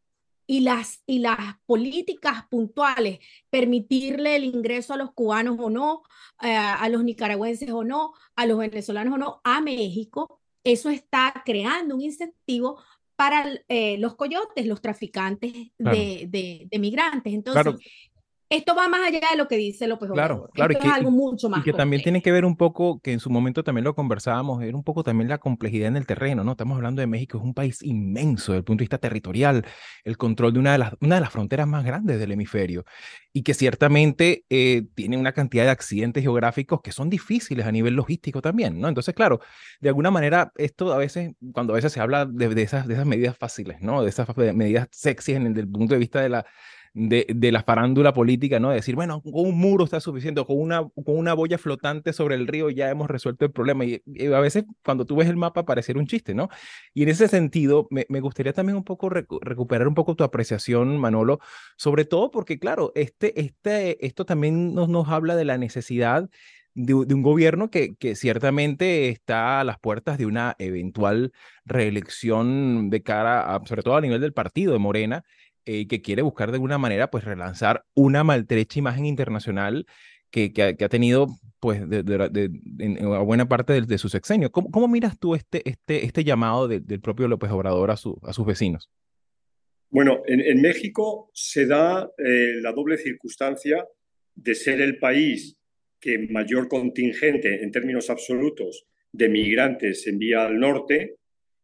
Y 0.49 0.61
las, 0.61 1.03
y 1.07 1.19
las 1.19 1.57
políticas 1.67 2.47
puntuales, 2.49 3.19
permitirle 3.51 4.37
el 4.37 4.45
ingreso 4.45 4.95
a 4.95 4.97
los 4.97 5.13
cubanos 5.13 5.57
o 5.59 5.71
no, 5.71 6.03
eh, 6.41 6.55
a 6.55 6.89
los 6.89 7.03
nicaragüenses 7.03 7.71
o 7.71 7.83
no, 7.83 8.13
a 8.37 8.47
los 8.47 8.59
venezolanos 8.59 9.15
o 9.15 9.19
no, 9.19 9.41
a 9.43 9.61
México, 9.61 10.41
eso 10.63 10.91
está 10.91 11.43
creando 11.45 11.97
un 11.97 12.03
incentivo 12.03 12.81
para 13.17 13.51
eh, 13.69 13.97
los 13.99 14.15
coyotes, 14.15 14.67
los 14.67 14.81
traficantes 14.81 15.53
de, 15.79 16.69
de, 16.71 16.79
migrantes. 16.79 17.33
Entonces, 17.33 17.77
esto 18.49 18.75
va 18.75 18.89
más 18.89 19.01
allá 19.07 19.21
de 19.31 19.37
lo 19.37 19.49
que 19.49 19.57
dice 19.57 19.87
López 19.87 20.11
Obrador. 20.11 20.27
Claro, 20.27 20.51
claro. 20.53 20.73
Esto 20.73 20.87
es 20.87 20.93
algo 20.93 21.11
mucho 21.11 21.49
más. 21.49 21.61
Y 21.61 21.65
que 21.65 21.73
también 21.73 22.03
tiene 22.03 22.23
que 22.23 22.31
ver 22.31 22.45
un 22.45 22.57
poco, 22.57 23.01
que 23.01 23.13
en 23.13 23.21
su 23.21 23.31
momento 23.31 23.65
también 23.65 23.85
lo 23.85 23.95
conversábamos, 23.95 24.63
era 24.63 24.77
un 24.77 24.85
poco 24.85 25.03
también 25.03 25.29
la 25.29 25.39
complejidad 25.39 25.89
en 25.89 25.97
el 25.97 26.07
terreno, 26.07 26.45
¿no? 26.45 26.53
Estamos 26.53 26.77
hablando 26.77 27.01
de 27.01 27.07
México, 27.07 27.39
es 27.39 27.45
un 27.45 27.55
país 27.55 27.83
inmenso 27.83 28.53
desde 28.53 28.59
el 28.59 28.65
punto 28.65 28.81
de 28.81 28.85
vista 28.85 28.99
territorial, 28.99 29.65
el 30.05 30.17
control 30.17 30.53
de 30.53 30.59
una 30.61 30.73
de 30.73 30.79
las, 30.79 30.95
una 31.01 31.17
de 31.17 31.21
las 31.21 31.31
fronteras 31.31 31.67
más 31.67 31.85
grandes 31.85 32.19
del 32.19 32.33
hemisferio, 32.33 32.85
y 33.33 33.43
que 33.43 33.55
ciertamente 33.55 34.45
eh, 34.49 34.87
tiene 34.95 35.19
una 35.19 35.33
cantidad 35.33 35.65
de 35.65 35.71
accidentes 35.71 36.23
geográficos 36.23 36.81
que 36.83 36.93
son 36.93 37.11
difíciles 37.11 37.67
a 37.67 37.73
nivel 37.73 37.95
logístico 37.95 38.41
también, 38.41 38.81
¿no? 38.81 38.89
Entonces, 38.89 39.15
claro, 39.15 39.41
de 39.81 39.89
alguna 39.89 40.11
manera, 40.11 40.53
esto 40.57 40.93
a 40.93 40.99
veces, 40.99 41.33
cuando 41.53 41.73
a 41.73 41.77
veces 41.77 41.93
se 41.93 42.01
habla 42.01 42.27
de, 42.27 42.63
esas, 42.63 42.87
de 42.87 42.95
esas 42.95 43.07
medidas 43.07 43.37
fáciles, 43.37 43.81
¿no? 43.81 44.03
De 44.03 44.09
esas 44.09 44.29
medidas 44.37 44.89
sexy 44.91 45.33
en 45.33 45.47
el, 45.47 45.69
punto 45.69 45.95
de 45.95 46.01
vista 46.01 46.21
de 46.21 46.29
la 46.29 46.47
de, 46.99 47.27
de, 47.29 47.53
la 47.53 47.63
farándula 47.63 48.15
política, 48.15 48.59
¿no? 48.59 48.71
Decir, 48.71 48.95
bueno, 48.95 49.21
con 49.21 49.35
un 49.35 49.59
muro 49.59 49.85
está 49.85 50.01
suficiente, 50.01 50.43
con 50.47 50.59
una, 50.59 50.81
con 50.81 51.19
una 51.19 51.35
boya 51.35 51.59
flotante 51.59 52.15
sobre 52.15 52.37
el 52.37 52.47
río 52.47 52.71
ya 52.71 52.89
hemos 52.89 53.09
resuelto 53.09 53.45
el 53.45 53.53
problema. 53.53 53.85
Y, 53.85 54.03
a 54.33 54.41
veces 54.41 54.65
cuando 54.83 55.05
tú 55.05 55.17
ves 55.17 55.29
el 55.29 55.37
mapa 55.37 55.67
pareciera 55.67 56.01
un 56.01 56.07
chiste, 56.07 56.35
¿no? 56.35 56.49
Y 56.95 57.03
en 57.03 57.11
ese 57.11 57.29
sentido, 57.29 57.87
me, 57.91 58.07
me 58.09 58.21
gustaría 58.21 58.55
también 58.55 58.79
un 58.79 58.85
poco 58.85 59.11
recuperar 59.11 59.87
un 59.87 59.95
poco 59.95 60.17
tu 60.17 60.25
apreciación, 60.25 60.97
Manolo, 60.97 61.39
sobre 61.77 62.07
todo 62.07 62.31
porque, 62.31 62.59
claro, 62.59 62.93
este, 62.95 63.39
este, 63.39 64.05
esto 64.07 64.25
también 64.25 64.75
nos, 64.75 64.89
nos 64.89 65.09
habla 65.09 65.37
de 65.37 65.45
la 65.45 65.59
necesidad 65.59 66.31
de, 66.73 66.95
de, 67.07 67.15
un 67.15 67.23
gobierno 67.23 67.71
que, 67.71 67.95
que 67.97 68.17
ciertamente 68.17 69.11
está 69.11 69.61
a 69.61 69.65
las 69.65 69.79
puertas 69.79 70.17
de 70.17 70.25
una 70.25 70.57
eventual 70.59 71.33
reelección 71.67 72.89
de 72.89 73.03
cara, 73.03 73.61
sobre 73.67 73.83
todo 73.83 73.97
a 73.97 74.01
nivel 74.01 74.23
del 74.23 74.33
partido 74.33 74.73
de 74.73 74.79
Morena, 74.79 75.25
eh, 75.67 75.87
que 75.87 76.01
quiere 76.01 76.23
buscar 76.23 76.51
de 76.51 76.57
alguna 76.57 76.79
manera 76.79 77.11
pues 77.11 77.25
relanzar 77.25 77.85
una 77.95 78.25
maltrecha 78.25 78.79
imagen 78.79 79.05
internacional 79.05 79.87
que, 80.31 80.53
que, 80.53 80.63
ha, 80.63 80.89
tenido 80.89 81.29
pues 81.61 81.89
de, 81.89 82.51
en, 82.79 83.25
buena 83.25 83.49
parte 83.49 83.81
de, 83.81 83.99
su 83.99 84.09
sexenio. 84.09 84.51
¿Cómo, 84.51 84.71
¿Cómo, 84.71 84.89
miras 84.89 85.19
tú 85.19 85.35
este, 85.35 85.69
este, 85.69 86.05
este 86.05 86.25
llamado 86.25 86.69
del 86.69 87.01
propio 87.01 87.29
López 87.29 87.51
Obrador 87.51 87.91
a, 87.91 87.97
su, 87.97 88.19
a 88.23 88.33
sus 88.33 88.47
vecinos? 88.47 88.91
Bueno, 89.91 90.23
en, 90.27 90.61
México 90.61 91.31
se 91.33 91.67
da 91.67 92.11
eh, 92.19 92.61
la 92.61 92.73
doble 92.73 92.99
circunstancia 92.99 93.87
de 94.35 94.55
ser 94.55 94.81
el 94.81 94.99
país 94.99 95.57
que 96.01 96.19
mayor 96.31 96.69
contingente 96.69 97.63
en 97.63 97.71
términos 97.71 98.11
absolutos 98.11 98.87
de 99.13 99.29
migrantes 99.29 100.07
envía 100.07 100.45
al 100.45 100.59
norte, 100.59 101.17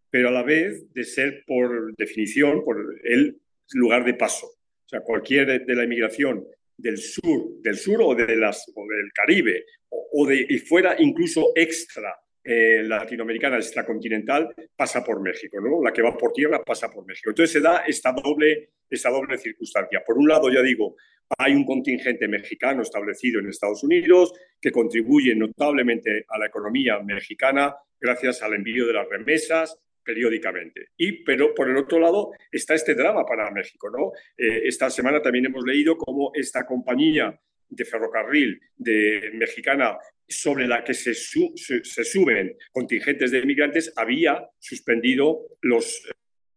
pero 0.08 0.28
a 0.28 0.32
la 0.32 0.42
vez 0.42 0.92
de 0.94 1.04
ser 1.04 1.44
por 1.46 1.94
definición, 1.96 2.64
por 2.64 2.78
el 3.04 3.41
lugar 3.74 4.04
de 4.04 4.14
paso. 4.14 4.46
O 4.46 4.88
sea, 4.88 5.00
cualquier 5.00 5.64
de 5.64 5.74
la 5.74 5.84
inmigración 5.84 6.46
del 6.76 6.98
sur, 6.98 7.60
del 7.60 7.76
sur 7.76 8.02
o, 8.02 8.14
de 8.14 8.36
las, 8.36 8.70
o 8.74 8.86
del 8.86 9.12
Caribe, 9.12 9.64
o, 9.88 10.26
de, 10.26 10.46
y 10.48 10.58
fuera 10.58 10.96
incluso 10.98 11.52
extra 11.54 12.14
eh, 12.44 12.82
latinoamericana, 12.82 13.56
extracontinental, 13.56 14.52
pasa 14.74 15.04
por 15.04 15.20
México, 15.20 15.60
¿no? 15.60 15.82
La 15.82 15.92
que 15.92 16.02
va 16.02 16.16
por 16.16 16.32
tierra 16.32 16.62
pasa 16.62 16.90
por 16.90 17.06
México. 17.06 17.30
Entonces 17.30 17.52
se 17.52 17.60
da 17.60 17.84
esta 17.86 18.12
doble, 18.12 18.70
esta 18.90 19.10
doble 19.10 19.38
circunstancia. 19.38 20.02
Por 20.04 20.18
un 20.18 20.28
lado, 20.28 20.50
ya 20.50 20.60
digo, 20.60 20.96
hay 21.38 21.54
un 21.54 21.64
contingente 21.64 22.26
mexicano 22.28 22.82
establecido 22.82 23.40
en 23.40 23.48
Estados 23.48 23.82
Unidos 23.84 24.32
que 24.60 24.72
contribuye 24.72 25.34
notablemente 25.34 26.24
a 26.28 26.38
la 26.38 26.46
economía 26.46 26.98
mexicana 27.00 27.74
gracias 28.00 28.42
al 28.42 28.54
envío 28.54 28.86
de 28.86 28.92
las 28.92 29.08
remesas, 29.08 29.78
periódicamente. 30.04 30.88
Y, 30.96 31.24
pero 31.24 31.54
por 31.54 31.68
el 31.68 31.76
otro 31.76 31.98
lado 31.98 32.32
está 32.50 32.74
este 32.74 32.94
drama 32.94 33.24
para 33.24 33.50
México, 33.50 33.90
¿no? 33.90 34.12
Eh, 34.36 34.62
esta 34.64 34.90
semana 34.90 35.22
también 35.22 35.46
hemos 35.46 35.64
leído 35.64 35.96
cómo 35.96 36.30
esta 36.34 36.64
compañía 36.66 37.38
de 37.68 37.84
ferrocarril 37.84 38.60
de 38.76 39.30
mexicana 39.34 39.96
sobre 40.28 40.66
la 40.66 40.84
que 40.84 40.94
se, 40.94 41.14
se, 41.14 42.04
suben 42.04 42.56
contingentes 42.70 43.30
de 43.30 43.38
inmigrantes 43.38 43.92
había 43.96 44.46
suspendido 44.58 45.40
los, 45.62 46.06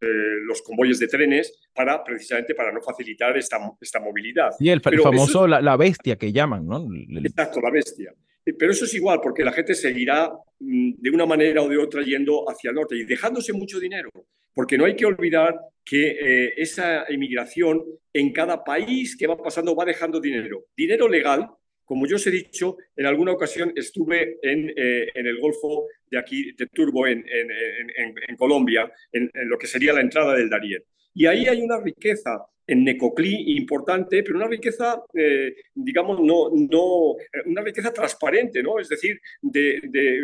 eh, 0.01 0.07
los 0.45 0.61
convoyes 0.61 0.99
de 0.99 1.07
trenes 1.07 1.67
para 1.73 2.03
precisamente 2.03 2.53
para 2.53 2.71
no 2.71 2.81
facilitar 2.81 3.37
esta, 3.37 3.57
esta 3.79 3.99
movilidad. 3.99 4.51
Y 4.59 4.69
el, 4.69 4.81
famoso 4.81 5.47
la, 5.47 5.61
la, 5.61 5.77
bestia 5.77 6.17
que 6.17 6.31
llaman, 6.31 6.65
¿no? 6.65 6.87
Exacto, 7.23 7.61
la 7.61 7.71
bestia. 7.71 8.13
Pero 8.45 8.71
eso 8.71 8.85
es 8.85 8.93
igual, 8.93 9.19
porque 9.21 9.43
la 9.43 9.51
gente 9.51 9.73
seguirá 9.73 10.31
mm, 10.59 10.93
de 10.97 11.09
una 11.09 11.25
manera 11.25 11.61
o 11.63 11.69
de 11.69 11.77
otra 11.77 12.03
yendo 12.03 12.45
hacia 12.49 12.69
el 12.69 12.75
norte 12.75 12.95
y 12.95 13.03
dejándose 13.03 13.53
mucho 13.53 13.79
dinero, 13.79 14.09
porque 14.53 14.77
no 14.77 14.85
hay 14.85 14.95
que 14.95 15.05
olvidar 15.05 15.59
que 15.83 16.07
eh, 16.11 16.53
esa 16.57 17.05
inmigración 17.11 17.83
en 18.13 18.31
cada 18.31 18.63
país 18.63 19.15
que 19.17 19.27
va 19.27 19.37
pasando 19.37 19.75
va 19.75 19.85
dejando 19.85 20.19
dinero. 20.19 20.65
Dinero 20.77 21.07
legal, 21.07 21.49
como 21.83 22.07
yo 22.07 22.15
os 22.17 22.27
he 22.27 22.31
dicho, 22.31 22.77
en 22.95 23.05
alguna 23.05 23.31
ocasión 23.31 23.71
estuve 23.75 24.37
en, 24.41 24.69
eh, 24.69 25.07
en 25.13 25.27
el 25.27 25.39
Golfo 25.39 25.87
de 26.09 26.17
aquí, 26.17 26.51
de 26.53 26.67
Turbo, 26.67 27.07
en, 27.07 27.25
en, 27.27 28.15
en 28.27 28.35
Colombia, 28.35 28.91
en, 29.11 29.29
lo 29.33 29.57
que 29.57 29.67
sería 29.67 29.93
la 29.93 30.01
entrada 30.01 30.35
del 30.35 30.49
Darién. 30.49 30.83
Y 31.13 31.25
ahí 31.25 31.47
hay 31.47 31.61
una 31.61 31.79
riqueza 31.79 32.45
en 32.67 32.83
Necoclí 32.83 33.57
importante, 33.57 34.23
pero 34.23 34.37
una 34.37 34.47
riqueza, 34.47 35.03
eh, 35.13 35.55
digamos, 35.73 36.19
no, 36.19 36.49
no, 36.51 37.15
eh, 37.19 37.41
una 37.45 37.61
riqueza 37.61 37.93
transparente, 37.93 38.63
¿no? 38.63 38.79
Es 38.79 38.89
decir, 38.89 39.19
de, 39.41 39.81
de, 39.83 40.23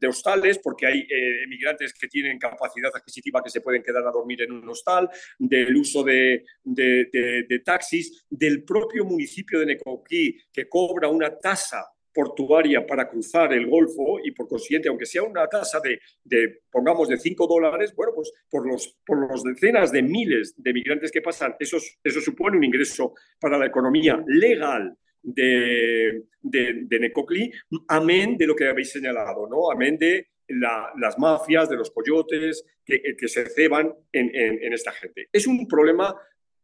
eh, 0.00 0.06
hostales, 0.06 0.58
porque 0.58 0.86
hay 0.86 1.06
emigrantes 1.44 1.92
que 1.92 2.08
tienen 2.08 2.38
capacidad 2.38 2.90
adquisitiva 2.94 3.42
que 3.42 3.50
se 3.50 3.60
pueden 3.60 3.82
quedar 3.82 4.06
a 4.06 4.12
dormir 4.12 4.42
en 4.42 4.52
un 4.52 4.68
hostal, 4.68 5.08
del 5.38 5.76
uso 5.76 6.04
de, 6.04 6.44
de 6.64 7.62
taxis, 7.64 8.26
del 8.30 8.64
propio 8.64 9.04
municipio 9.04 9.58
de 9.60 9.66
Necoclí, 9.66 10.38
que 10.52 10.68
cobra 10.68 11.08
una 11.08 11.36
tasa 11.36 11.84
portuaria 12.16 12.86
para 12.86 13.06
cruzar 13.06 13.52
el 13.52 13.66
Golfo 13.66 14.18
y 14.24 14.32
por 14.32 14.48
consiguiente, 14.48 14.88
aunque 14.88 15.04
sea 15.04 15.22
una 15.22 15.46
tasa 15.46 15.80
de, 16.24 16.62
pongamos, 16.70 17.08
de 17.08 17.18
5 17.18 17.46
dólares, 17.46 17.92
bueno, 17.94 18.12
pues 18.14 18.32
por 18.48 18.66
los, 18.66 18.96
por 19.04 19.30
los 19.30 19.44
decenas 19.44 19.92
de 19.92 20.00
miles 20.00 20.54
de 20.56 20.72
migrantes 20.72 21.12
que 21.12 21.20
pasan, 21.20 21.54
eso, 21.60 21.76
eso 22.02 22.20
supone 22.22 22.56
un 22.56 22.64
ingreso 22.64 23.12
para 23.38 23.58
la 23.58 23.66
economía 23.66 24.24
legal 24.26 24.96
de, 25.22 26.22
de, 26.40 26.84
de 26.84 27.00
Necoclí, 27.00 27.52
amén 27.88 28.38
de 28.38 28.46
lo 28.46 28.56
que 28.56 28.66
habéis 28.66 28.92
señalado, 28.92 29.46
¿no? 29.46 29.70
Amén 29.70 29.98
de 29.98 30.28
las 30.48 31.18
mafias, 31.18 31.68
de 31.68 31.76
los 31.76 31.90
coyotes 31.90 32.64
que, 32.82 33.14
que 33.18 33.28
se 33.28 33.44
ceban 33.50 33.92
en, 34.10 34.34
en, 34.34 34.62
en 34.62 34.72
esta 34.72 34.92
gente. 34.92 35.28
Es 35.30 35.46
un 35.46 35.68
problema 35.68 36.16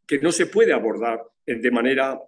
que 0.07 0.17
no 0.17 0.31
se 0.31 0.47
puede 0.47 0.73
abordar 0.73 1.21
de 1.45 1.71
manera 1.71 2.19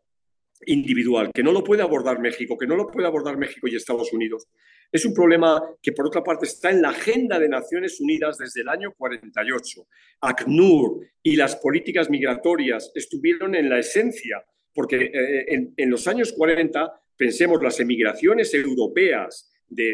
individual, 0.67 1.31
que 1.33 1.43
no 1.43 1.51
lo 1.51 1.63
puede 1.63 1.81
abordar 1.81 2.19
México, 2.19 2.57
que 2.57 2.67
no 2.67 2.75
lo 2.75 2.87
puede 2.87 3.07
abordar 3.07 3.37
México 3.37 3.67
y 3.67 3.75
Estados 3.75 4.11
Unidos. 4.13 4.47
Es 4.91 5.05
un 5.05 5.13
problema 5.13 5.61
que, 5.81 5.91
por 5.91 6.07
otra 6.07 6.23
parte, 6.23 6.45
está 6.45 6.69
en 6.69 6.81
la 6.81 6.89
agenda 6.89 7.39
de 7.39 7.49
Naciones 7.49 7.99
Unidas 7.99 8.37
desde 8.37 8.61
el 8.61 8.69
año 8.69 8.93
48. 8.97 9.87
ACNUR 10.21 11.05
y 11.23 11.35
las 11.35 11.55
políticas 11.57 12.09
migratorias 12.09 12.91
estuvieron 12.95 13.55
en 13.55 13.69
la 13.69 13.79
esencia, 13.79 14.43
porque 14.73 15.11
eh, 15.13 15.73
en, 15.75 15.89
los 15.89 16.07
años 16.07 16.33
40, 16.33 16.91
pensemos, 17.17 17.61
las 17.61 17.79
emigraciones 17.79 18.53
europeas 18.53 19.51
de, 19.67 19.91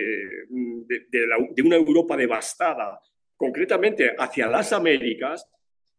de, 0.49 1.61
una 1.63 1.75
Europa 1.75 2.17
devastada, 2.17 2.99
concretamente 3.35 4.13
hacia 4.17 4.47
las 4.47 4.73
Américas, 4.73 5.47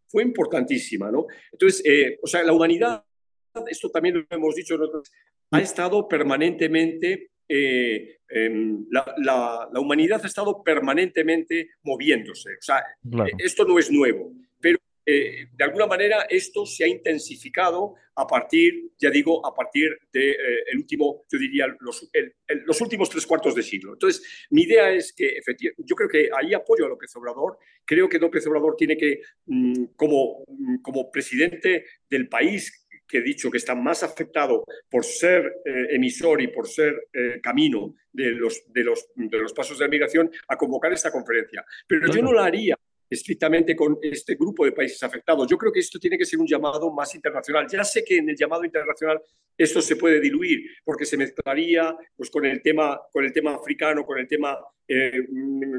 fue 0.08 0.22
importantísima. 0.22 1.10
¿no? 1.10 1.26
Entonces, 1.50 1.82
eh, 1.84 2.18
o 2.22 2.26
sea, 2.26 2.42
la 2.42 2.52
humanidad 2.52 3.02
esto 3.68 3.90
también 3.90 4.16
lo 4.16 4.24
hemos 4.30 4.54
dicho, 4.54 4.78
ha 5.50 5.60
estado 5.60 6.08
permanentemente, 6.08 7.30
eh, 7.48 8.18
em, 8.28 8.86
la, 8.90 9.68
humanidad 9.76 10.20
ha 10.22 10.26
estado 10.26 10.62
permanentemente 10.62 11.70
moviéndose. 11.82 12.50
O 12.50 12.62
sea, 12.62 12.82
esto 13.38 13.64
no 13.64 13.78
es 13.78 13.90
nuevo, 13.90 14.32
pero 14.60 14.78
eh, 15.04 15.48
de 15.52 15.64
alguna 15.64 15.86
manera 15.86 16.26
esto 16.30 16.64
se 16.64 16.84
ha 16.84 16.88
intensificado 16.88 17.96
a 18.14 18.26
partir, 18.26 18.92
ya 18.98 19.10
digo, 19.10 19.44
a 19.46 19.54
partir 19.54 19.88
del 20.12 20.22
de, 20.22 20.30
eh, 20.30 20.64
el 20.70 20.78
último, 20.78 21.24
yo 21.30 21.38
diría, 21.38 21.66
los, 21.80 22.10
los, 22.66 22.80
últimos 22.80 23.08
tres 23.08 23.26
cuartos 23.26 23.54
de 23.54 23.62
siglo. 23.62 23.94
Entonces, 23.94 24.46
mi 24.50 24.62
idea 24.62 24.90
es 24.90 25.12
que, 25.12 25.28
efectivamente, 25.30 25.82
yo 25.86 25.96
creo 25.96 26.08
que 26.08 26.28
ahí 26.38 26.54
apoyo 26.54 26.84
a 26.84 26.88
López 26.88 27.14
Obrador, 27.16 27.58
creo 27.84 28.08
que 28.08 28.18
López 28.18 28.46
Obrador 28.46 28.76
tiene 28.76 28.96
que, 28.96 29.22
mm, 29.46 29.84
como, 29.96 30.44
mm, 30.46 30.82
como 30.82 31.10
presidente 31.10 31.86
del 32.08 32.28
país 32.28 32.81
que 33.12 33.18
he 33.18 33.22
dicho 33.22 33.50
que 33.50 33.58
está 33.58 33.74
más 33.74 34.02
afectado 34.02 34.64
por 34.90 35.04
ser 35.04 35.44
eh, 35.66 35.88
emisor 35.90 36.40
y 36.40 36.48
por 36.48 36.66
ser 36.66 37.08
eh, 37.12 37.40
camino 37.42 37.94
de 38.10 38.30
los, 38.30 38.72
de, 38.72 38.82
los, 38.82 39.06
de 39.14 39.38
los 39.38 39.52
pasos 39.52 39.78
de 39.78 39.86
migración, 39.86 40.30
a 40.48 40.56
convocar 40.56 40.90
esta 40.94 41.12
conferencia. 41.12 41.62
Pero 41.86 42.10
yo 42.10 42.22
no 42.22 42.32
la 42.32 42.46
haría 42.46 42.74
estrictamente 43.12 43.76
con 43.76 43.98
este 44.02 44.34
grupo 44.34 44.64
de 44.64 44.72
países 44.72 45.02
afectados. 45.02 45.46
Yo 45.48 45.58
creo 45.58 45.72
que 45.72 45.80
esto 45.80 45.98
tiene 45.98 46.16
que 46.16 46.24
ser 46.24 46.38
un 46.38 46.46
llamado 46.46 46.90
más 46.92 47.14
internacional. 47.14 47.66
Ya 47.70 47.84
sé 47.84 48.04
que 48.04 48.16
en 48.18 48.28
el 48.28 48.36
llamado 48.36 48.64
internacional 48.64 49.20
esto 49.56 49.82
se 49.82 49.96
puede 49.96 50.20
diluir 50.20 50.64
porque 50.84 51.04
se 51.04 51.16
mezclaría 51.16 51.94
pues, 52.16 52.30
con, 52.30 52.46
el 52.46 52.62
tema, 52.62 53.00
con 53.12 53.24
el 53.24 53.32
tema 53.32 53.54
africano, 53.54 54.04
con 54.04 54.18
el 54.18 54.26
tema, 54.26 54.56
eh, 54.88 55.26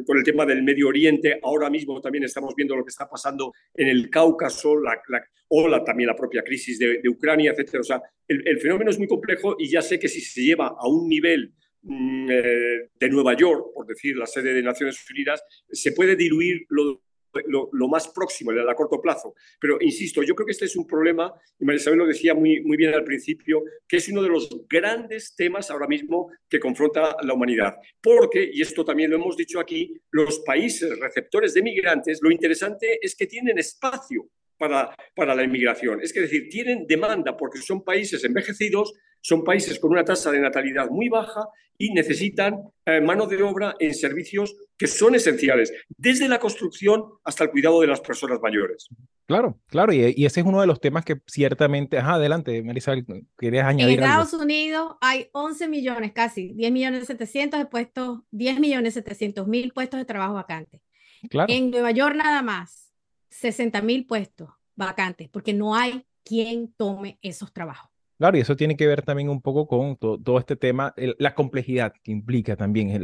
con 0.06 0.18
el 0.18 0.24
tema 0.24 0.46
del 0.46 0.64
Medio 0.64 0.88
Oriente. 0.88 1.40
Ahora 1.42 1.70
mismo 1.70 2.00
también 2.02 2.24
estamos 2.24 2.54
viendo 2.56 2.76
lo 2.76 2.84
que 2.84 2.90
está 2.90 3.10
pasando 3.10 3.54
en 3.74 3.88
el 3.88 4.10
Cáucaso 4.10 4.80
la, 4.80 5.02
o 5.50 5.68
la, 5.68 5.84
también 5.84 6.08
la 6.08 6.16
propia 6.16 6.44
crisis 6.44 6.78
de, 6.80 7.02
Ucrania, 7.10 7.54
etc. 7.58 7.80
O 7.80 7.84
sea, 7.84 8.02
el, 8.28 8.48
el, 8.48 8.60
fenómeno 8.60 8.92
es 8.92 9.00
muy 9.00 9.08
complejo 9.08 9.56
y 9.58 9.70
ya 9.70 9.82
sé 9.82 10.00
que 10.00 10.08
si 10.08 10.22
se 10.22 10.42
lleva 10.42 10.68
a 10.68 10.88
un 10.88 11.08
nivel 11.08 11.54
mm, 11.82 12.30
eh, 12.30 12.90
de 13.00 13.10
Nueva 13.10 13.36
York, 13.36 13.72
por 13.74 13.88
decir 13.88 14.18
la 14.18 14.28
sede 14.28 14.54
de 14.54 14.62
Naciones 14.62 15.04
Unidas, 15.10 15.44
se 15.72 15.92
puede 15.92 16.16
diluir 16.16 16.66
lo 16.70 17.02
lo, 17.48 17.88
más 17.88 18.08
próximo, 18.10 18.52
el 18.52 18.68
a 18.68 18.76
corto 18.76 19.02
plazo. 19.02 19.36
Pero 19.60 19.78
insisto, 19.82 20.24
yo 20.24 20.36
creo 20.36 20.46
que 20.46 20.52
este 20.52 20.66
es 20.66 20.76
un 20.76 20.88
problema, 20.88 21.34
y 21.60 21.66
María 21.66 21.80
Isabel 21.80 22.00
lo 22.00 22.08
decía 22.08 22.34
muy, 22.34 22.62
muy 22.62 22.78
bien 22.78 22.94
al 22.94 23.04
principio, 23.04 23.64
que 23.88 23.98
es 23.98 24.10
uno 24.10 24.22
de 24.22 24.30
los 24.30 24.50
grandes 24.70 25.36
temas 25.36 25.70
ahora 25.72 25.88
mismo 25.88 26.32
que 26.50 26.60
confronta 26.60 27.16
la 27.22 27.34
humanidad. 27.34 27.76
Porque, 28.02 28.50
y 28.52 28.62
esto 28.62 28.86
también 28.86 29.10
lo 29.10 29.18
hemos 29.18 29.38
dicho 29.38 29.60
aquí, 29.60 30.00
los 30.12 30.40
países 30.40 30.98
receptores 31.00 31.54
de 31.54 31.64
migrantes, 31.64 32.20
lo 32.22 32.32
interesante 32.32 33.00
es 33.02 33.16
que 33.16 33.28
tienen 33.28 33.58
espacio 33.58 34.30
para, 34.58 34.96
para 35.16 35.36
la 35.36 35.44
inmigración. 35.44 36.02
Es 36.02 36.14
que 36.14 36.22
decir, 36.22 36.48
tienen 36.50 36.86
demanda 36.88 37.36
porque 37.36 37.60
son 37.60 37.84
países 37.84 38.24
envejecidos, 38.24 38.94
son 39.24 39.44
países 39.44 39.80
con 39.80 39.92
una 39.92 40.04
tasa 40.04 40.32
de 40.32 40.40
natalidad 40.40 40.90
muy 40.90 41.08
baja 41.08 41.48
y 41.78 41.92
necesitan 41.94 42.60
eh, 42.86 43.00
mano 43.00 43.26
de 43.26 43.42
obra 43.42 43.76
en 43.80 43.94
servicios 43.94 44.54
que 44.78 44.86
son 44.86 45.16
esenciales, 45.16 45.72
desde 45.98 46.28
la 46.28 46.40
construcción 46.40 47.06
hasta 47.24 47.46
el 47.46 47.52
cuidado 47.52 47.80
de 47.80 47.88
las 47.88 48.02
personas 48.02 48.40
mayores. 48.42 48.90
Claro, 49.26 49.60
claro, 49.68 49.94
y, 49.94 50.26
ese 50.26 50.42
es 50.42 50.46
uno 50.46 50.60
de 50.60 50.68
los 50.68 50.82
temas 50.82 51.06
que 51.06 51.22
ciertamente, 51.26 51.98
ajá, 51.98 52.16
adelante, 52.16 52.62
Marisabel, 52.62 53.06
¿quieres 53.38 53.64
añadir 53.64 54.00
En 54.00 54.04
Estados 54.04 54.34
Unidos 54.34 54.98
hay 55.00 55.30
11 55.32 55.70
millones, 55.70 56.12
casi, 56.12 56.54
10 56.54 56.72
millones 56.74 57.08
700 57.08 57.60
de 57.62 57.66
puestos, 57.66 58.20
10 58.32 58.60
millones 58.60 58.94
700 58.96 59.48
mil 59.48 59.72
puestos 59.72 60.00
de 60.00 60.06
trabajo 60.06 60.34
vacantes. 60.34 60.82
Claro. 61.30 61.52
En 61.52 61.72
Nueva 61.72 61.92
York 61.92 62.16
nada 62.18 62.42
más, 62.42 62.92
60 63.30 63.82
mil 63.82 64.06
puestos 64.06 64.50
vacantes, 64.76 65.30
porque 65.30 65.54
no 65.54 65.76
hay 65.76 66.06
quien 66.26 66.74
tome 66.74 67.18
esos 67.22 67.54
trabajos. 67.54 67.93
Claro, 68.18 68.38
y 68.38 68.42
eso 68.42 68.56
tiene 68.56 68.78
que 68.78 68.88
ver 68.88 69.02
también 69.02 69.30
un 69.30 69.42
poco 69.42 69.68
con 69.68 69.98
todo, 69.98 70.40
este 70.40 70.56
tema, 70.56 70.94
la 70.96 71.34
complejidad 71.34 71.94
que 72.04 72.12
implica 72.12 72.56
también 72.56 73.04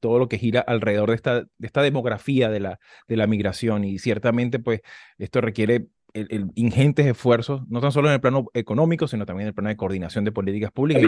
todo 0.00 0.18
lo 0.18 0.28
que 0.28 0.38
gira 0.38 0.60
alrededor 0.60 1.10
de 1.10 1.16
esta, 1.16 1.40
de 1.42 1.66
esta 1.66 1.82
demografía 1.82 2.50
de 2.50 2.60
la, 2.60 2.80
de 3.08 3.16
la 3.16 3.26
migración. 3.26 3.84
Y 3.84 3.98
ciertamente, 3.98 4.58
pues, 4.58 4.80
esto 5.18 5.40
requiere 5.40 5.86
ingentes 6.54 7.06
esfuerzos, 7.06 7.62
no 7.68 7.80
tan 7.80 7.92
solo 7.92 8.08
en 8.08 8.14
el 8.14 8.20
plano 8.20 8.46
económico, 8.54 9.06
sino 9.06 9.26
también 9.26 9.46
en 9.46 9.48
el 9.48 9.54
plano 9.54 9.68
de 9.68 9.76
coordinación 9.76 10.24
de 10.24 10.32
políticas 10.32 10.72
públicas. 10.72 11.02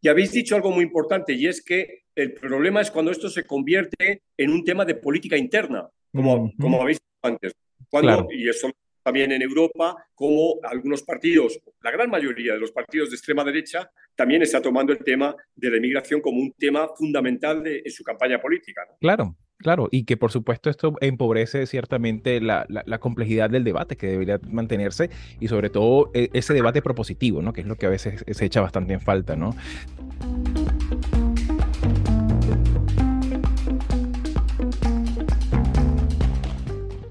Y, 0.00 0.08
habéis, 0.08 0.30
dicho 0.30 0.54
algo 0.54 0.70
muy 0.70 0.84
importante, 0.84 1.34
y 1.34 1.46
es 1.48 1.62
que 1.62 2.04
el 2.14 2.32
problema 2.32 2.80
es 2.80 2.90
cuando 2.90 3.10
esto 3.10 3.28
se 3.28 3.44
convierte 3.44 4.22
en 4.36 4.50
un 4.50 4.64
tema 4.64 4.84
de 4.84 4.94
política 4.94 5.36
interna, 5.36 5.88
como, 6.12 6.52
como 6.58 6.80
habéis 6.80 6.98
dicho 6.98 7.34
antes. 7.34 7.52
Cuando, 7.90 8.28
Y 8.30 8.48
eso 8.48 8.70
también 9.02 9.32
en 9.32 9.42
Europa, 9.42 9.96
como 10.14 10.56
algunos 10.62 11.02
partidos, 11.02 11.58
la 11.82 11.90
gran 11.90 12.10
mayoría 12.10 12.54
de 12.54 12.60
los 12.60 12.72
partidos 12.72 13.10
de 13.10 13.16
extrema 13.16 13.44
derecha, 13.44 13.90
también 14.14 14.42
está 14.42 14.60
tomando 14.60 14.92
el 14.92 14.98
tema 14.98 15.34
de 15.54 15.70
la 15.70 15.76
inmigración 15.76 16.20
como 16.20 16.40
un 16.40 16.52
tema 16.52 16.88
fundamental 16.96 17.62
de, 17.62 17.82
en 17.84 17.90
su 17.90 18.02
campaña 18.04 18.40
política. 18.40 18.82
Claro, 19.00 19.36
Claro, 19.58 19.88
y 19.90 20.04
que 20.04 20.16
por 20.16 20.30
supuesto 20.30 20.70
esto 20.70 20.94
empobrece 21.00 21.66
ciertamente 21.66 22.40
la, 22.40 22.64
la, 22.68 22.98
complejidad 22.98 23.50
del 23.50 23.64
debate 23.64 23.96
que 23.96 24.06
debería 24.06 24.38
mantenerse 24.48 25.10
y 25.40 25.48
sobre 25.48 25.68
todo 25.68 26.12
e, 26.14 26.30
ese 26.32 26.54
debate 26.54 26.80
propositivo, 26.80 27.42
¿no? 27.42 27.52
Que 27.52 27.62
es 27.62 27.66
lo 27.66 27.74
que 27.74 27.86
a 27.86 27.88
veces 27.88 28.24
se 28.30 28.44
echa 28.44 28.60
bastante 28.60 28.92
en 28.92 29.00
falta, 29.00 29.34
¿no? 29.34 29.56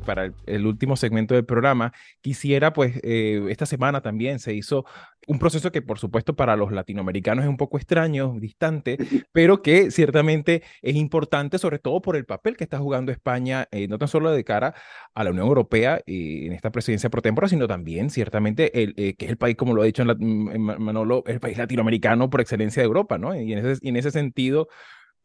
Para 0.07 0.31
el, 0.45 0.65
último 0.65 0.95
segmento 0.95 1.35
del 1.35 1.43
programa, 1.45 1.91
quisiera, 2.21 2.71
pues, 2.71 2.97
eh, 3.03 3.45
esta 3.49 3.65
semana 3.65 4.01
también 4.01 4.39
se 4.39 4.53
hizo 4.53 4.85
un 5.27 5.37
proceso 5.37 5.73
que, 5.73 5.81
por 5.81 5.99
supuesto, 5.99 6.37
para 6.37 6.55
los 6.55 6.71
latinoamericanos 6.71 7.43
es 7.43 7.49
un 7.49 7.57
poco 7.57 7.77
extraño, 7.77 8.35
distante, 8.39 8.97
pero 9.33 9.61
que 9.61 9.91
ciertamente 9.91 10.63
es 10.81 10.95
importante, 10.95 11.57
sobre 11.57 11.79
todo 11.79 12.01
por 12.01 12.15
el 12.15 12.25
papel 12.25 12.55
que 12.55 12.63
está 12.63 12.77
jugando 12.77 13.11
España, 13.11 13.67
eh, 13.71 13.89
no 13.89 13.97
tan 13.97 14.07
solo 14.07 14.31
de 14.31 14.45
cara 14.45 14.73
a 15.13 15.23
la 15.25 15.31
Unión 15.31 15.47
Europea 15.47 15.99
y 16.05 16.47
en 16.47 16.53
esta 16.53 16.71
presidencia 16.71 17.09
pro 17.09 17.21
tempore, 17.21 17.49
sino 17.49 17.67
también, 17.67 18.09
ciertamente, 18.09 18.81
el, 18.81 18.93
eh, 18.95 19.15
que 19.15 19.25
es 19.25 19.31
el 19.31 19.37
país, 19.37 19.57
como 19.57 19.73
lo 19.73 19.81
ha 19.81 19.85
dicho 19.85 20.03
en, 20.03 20.61
Manolo, 20.61 21.23
el 21.27 21.41
país 21.41 21.57
latinoamericano 21.57 22.29
por 22.29 22.39
excelencia 22.39 22.81
de 22.81 22.87
Europa, 22.87 23.17
¿no? 23.17 23.35
Y 23.35 23.51
en 23.51 23.59
ese, 23.59 23.79
y 23.81 23.89
en 23.89 23.97
ese 23.97 24.11
sentido, 24.11 24.69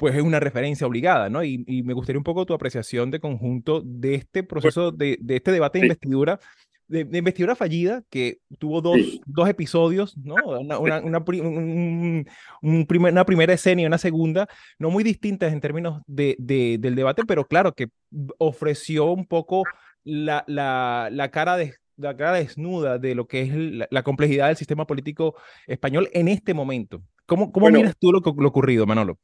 pues 0.02 0.16
es 0.16 0.22
una 0.22 0.40
referencia 0.40 0.84
obligada, 0.84 1.30
¿no? 1.30 1.44
Y, 1.44 1.58
me 1.84 1.92
gustaría 1.92 2.18
un 2.18 2.24
poco 2.24 2.44
tu 2.44 2.54
apreciación 2.54 3.12
de 3.12 3.20
conjunto 3.20 3.82
de 3.84 4.16
este 4.16 4.42
proceso, 4.42 4.90
de, 4.90 5.16
de 5.20 5.36
este 5.36 5.52
debate 5.52 5.78
de 5.78 5.84
investidura, 5.86 6.40
de, 6.88 7.06
investidura 7.16 7.54
fallida, 7.54 8.02
que 8.10 8.40
tuvo 8.58 8.80
dos, 8.80 8.98
dos 9.26 9.48
episodios, 9.48 10.16
¿no? 10.16 10.34
Una, 10.44 10.80
una, 10.80 10.98
una, 11.04 11.18
un, 11.18 12.86
primer, 12.88 13.12
una, 13.12 13.24
primera 13.24 13.52
escena 13.52 13.82
y 13.82 13.86
una 13.86 13.96
segunda, 13.96 14.48
no 14.76 14.90
muy 14.90 15.04
distintas 15.04 15.52
en 15.52 15.60
términos 15.60 16.02
de, 16.08 16.34
del 16.36 16.96
debate, 16.96 17.22
pero 17.24 17.46
claro, 17.46 17.72
que 17.72 17.86
ofreció 18.38 19.04
un 19.12 19.24
poco 19.24 19.62
la, 20.02 20.42
la, 20.48 21.10
la 21.12 21.30
cara 21.30 21.56
de 21.56 21.74
la 21.96 22.16
cara 22.16 22.32
desnuda 22.32 22.98
de 22.98 23.14
lo 23.14 23.28
que 23.28 23.42
es 23.42 23.88
la, 23.88 24.02
complejidad 24.02 24.48
del 24.48 24.56
sistema 24.56 24.84
político 24.84 25.36
español 25.68 26.08
en 26.12 26.26
este 26.26 26.54
momento. 26.54 27.04
¿Cómo, 27.24 27.52
cómo 27.52 27.70
miras 27.70 27.94
tú 28.00 28.10
lo, 28.10 28.18
lo 28.18 28.48
ocurrido, 28.48 28.84
Manolo? 28.84 29.20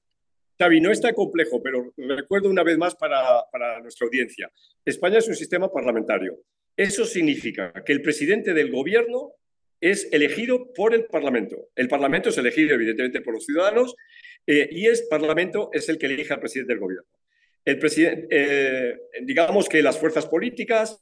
Xavi, 0.58 0.80
no 0.80 0.90
está 0.90 1.12
complejo, 1.12 1.62
pero 1.62 1.92
recuerdo 1.96 2.50
una 2.50 2.64
vez 2.64 2.76
más 2.76 2.96
para, 2.96 3.44
para 3.52 3.80
nuestra 3.80 4.06
audiencia. 4.06 4.50
España 4.84 5.18
es 5.18 5.28
un 5.28 5.36
sistema 5.36 5.70
parlamentario. 5.70 6.38
Eso 6.76 7.04
significa 7.04 7.72
que 7.84 7.92
el 7.92 8.02
presidente 8.02 8.52
del 8.54 8.72
gobierno 8.72 9.34
es 9.80 10.08
elegido 10.12 10.72
por 10.72 10.94
el 10.94 11.04
Parlamento. 11.04 11.68
El 11.76 11.88
Parlamento 11.88 12.30
es 12.30 12.38
elegido, 12.38 12.74
evidentemente, 12.74 13.20
por 13.20 13.34
los 13.34 13.44
ciudadanos 13.44 13.94
eh, 14.46 14.68
y 14.72 14.86
el 14.86 14.98
Parlamento 15.08 15.70
es 15.72 15.88
el 15.88 15.98
que 15.98 16.06
elige 16.06 16.34
al 16.34 16.40
presidente 16.40 16.72
del 16.72 16.80
gobierno. 16.80 17.08
El 17.64 17.78
presidente, 17.78 18.26
eh, 18.30 18.96
digamos 19.22 19.68
que 19.68 19.82
las 19.82 19.98
fuerzas 19.98 20.26
políticas, 20.26 21.00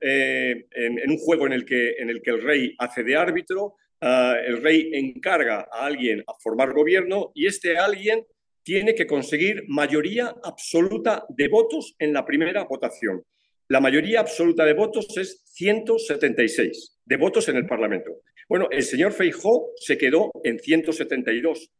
eh, 0.00 0.66
en, 0.72 1.10
un 1.10 1.18
juego 1.18 1.46
en 1.46 1.52
el, 1.52 1.64
que, 1.64 1.92
en 1.98 2.10
el 2.10 2.22
que 2.22 2.30
el 2.30 2.42
rey 2.42 2.74
hace 2.78 3.04
de 3.04 3.16
árbitro, 3.16 3.74
ah, 4.00 4.36
el 4.44 4.62
rey 4.62 4.90
encarga 4.94 5.68
a 5.70 5.84
alguien 5.84 6.24
a 6.26 6.32
formar 6.40 6.72
gobierno 6.72 7.30
y 7.34 7.46
este 7.46 7.76
alguien 7.76 8.24
tiene 8.62 8.94
que 8.94 9.06
conseguir 9.06 9.64
mayoría 9.68 10.34
absoluta 10.42 11.24
de 11.28 11.48
votos 11.48 11.94
en 11.98 12.12
la 12.12 12.24
primera 12.24 12.64
votación. 12.64 13.24
La 13.68 13.80
mayoría 13.80 14.20
absoluta 14.20 14.64
de 14.64 14.74
votos 14.74 15.16
es 15.16 15.42
176 15.54 16.98
de 17.04 17.16
votos 17.16 17.48
en 17.48 17.56
el 17.56 17.66
Parlamento. 17.66 18.22
Bueno, 18.48 18.66
el 18.70 18.82
señor 18.82 19.12
Feijó 19.12 19.70
se 19.76 19.96
quedó 19.96 20.32
en 20.42 20.58
172. 20.58 21.70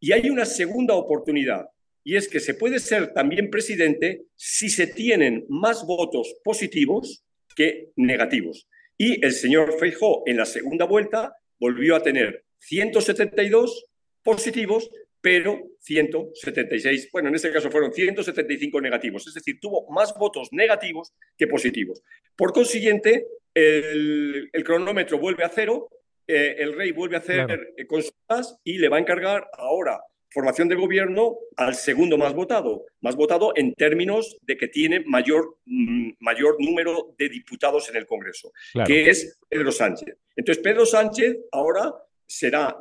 Y 0.00 0.12
hay 0.12 0.28
una 0.28 0.44
segunda 0.44 0.94
oportunidad, 0.94 1.66
y 2.04 2.16
es 2.16 2.28
que 2.28 2.40
se 2.40 2.54
puede 2.54 2.78
ser 2.78 3.12
también 3.12 3.50
presidente 3.50 4.26
si 4.36 4.68
se 4.68 4.86
tienen 4.86 5.44
más 5.48 5.84
votos 5.86 6.34
positivos 6.44 7.24
que 7.56 7.90
negativos. 7.96 8.68
Y 8.96 9.24
el 9.24 9.32
señor 9.32 9.78
Feijó 9.78 10.22
en 10.26 10.36
la 10.36 10.44
segunda 10.44 10.84
vuelta 10.84 11.34
volvió 11.58 11.96
a 11.96 12.02
tener 12.02 12.44
172 12.58 13.86
positivos 14.22 14.90
pero 15.20 15.60
176, 15.80 17.10
bueno, 17.12 17.28
en 17.28 17.34
este 17.34 17.52
caso 17.52 17.70
fueron 17.70 17.92
175 17.92 18.80
negativos, 18.80 19.26
es 19.26 19.34
decir, 19.34 19.58
tuvo 19.60 19.90
más 19.90 20.14
votos 20.14 20.48
negativos 20.52 21.12
que 21.36 21.46
positivos. 21.46 22.02
Por 22.36 22.52
consiguiente, 22.52 23.26
el, 23.54 24.50
cronómetro 24.64 25.18
vuelve 25.18 25.44
a 25.44 25.48
cero, 25.48 25.88
eh, 26.26 26.56
el 26.58 26.74
rey 26.74 26.92
vuelve 26.92 27.16
a 27.16 27.20
hacer 27.20 27.74
consultas 27.88 28.58
y 28.62 28.78
le 28.78 28.88
va 28.88 28.98
a 28.98 29.00
encargar 29.00 29.48
ahora 29.54 30.00
formación 30.30 30.68
de 30.68 30.74
gobierno 30.74 31.38
al 31.56 31.74
segundo 31.74 32.18
más 32.18 32.34
votado, 32.34 32.84
más 33.00 33.16
votado 33.16 33.52
en 33.56 33.74
términos 33.74 34.36
de 34.42 34.56
que 34.56 34.68
tiene 34.68 35.00
mayor, 35.00 35.58
mm, 35.64 36.10
mayor 36.20 36.56
número 36.58 37.14
de 37.18 37.28
diputados 37.28 37.88
en 37.88 37.96
el 37.96 38.06
Congreso, 38.06 38.52
que 38.86 39.08
es 39.08 39.38
Pedro 39.48 39.72
Sánchez. 39.72 40.16
Entonces, 40.36 40.62
Pedro 40.62 40.86
Sánchez 40.86 41.38
ahora 41.50 41.92
será, 42.26 42.76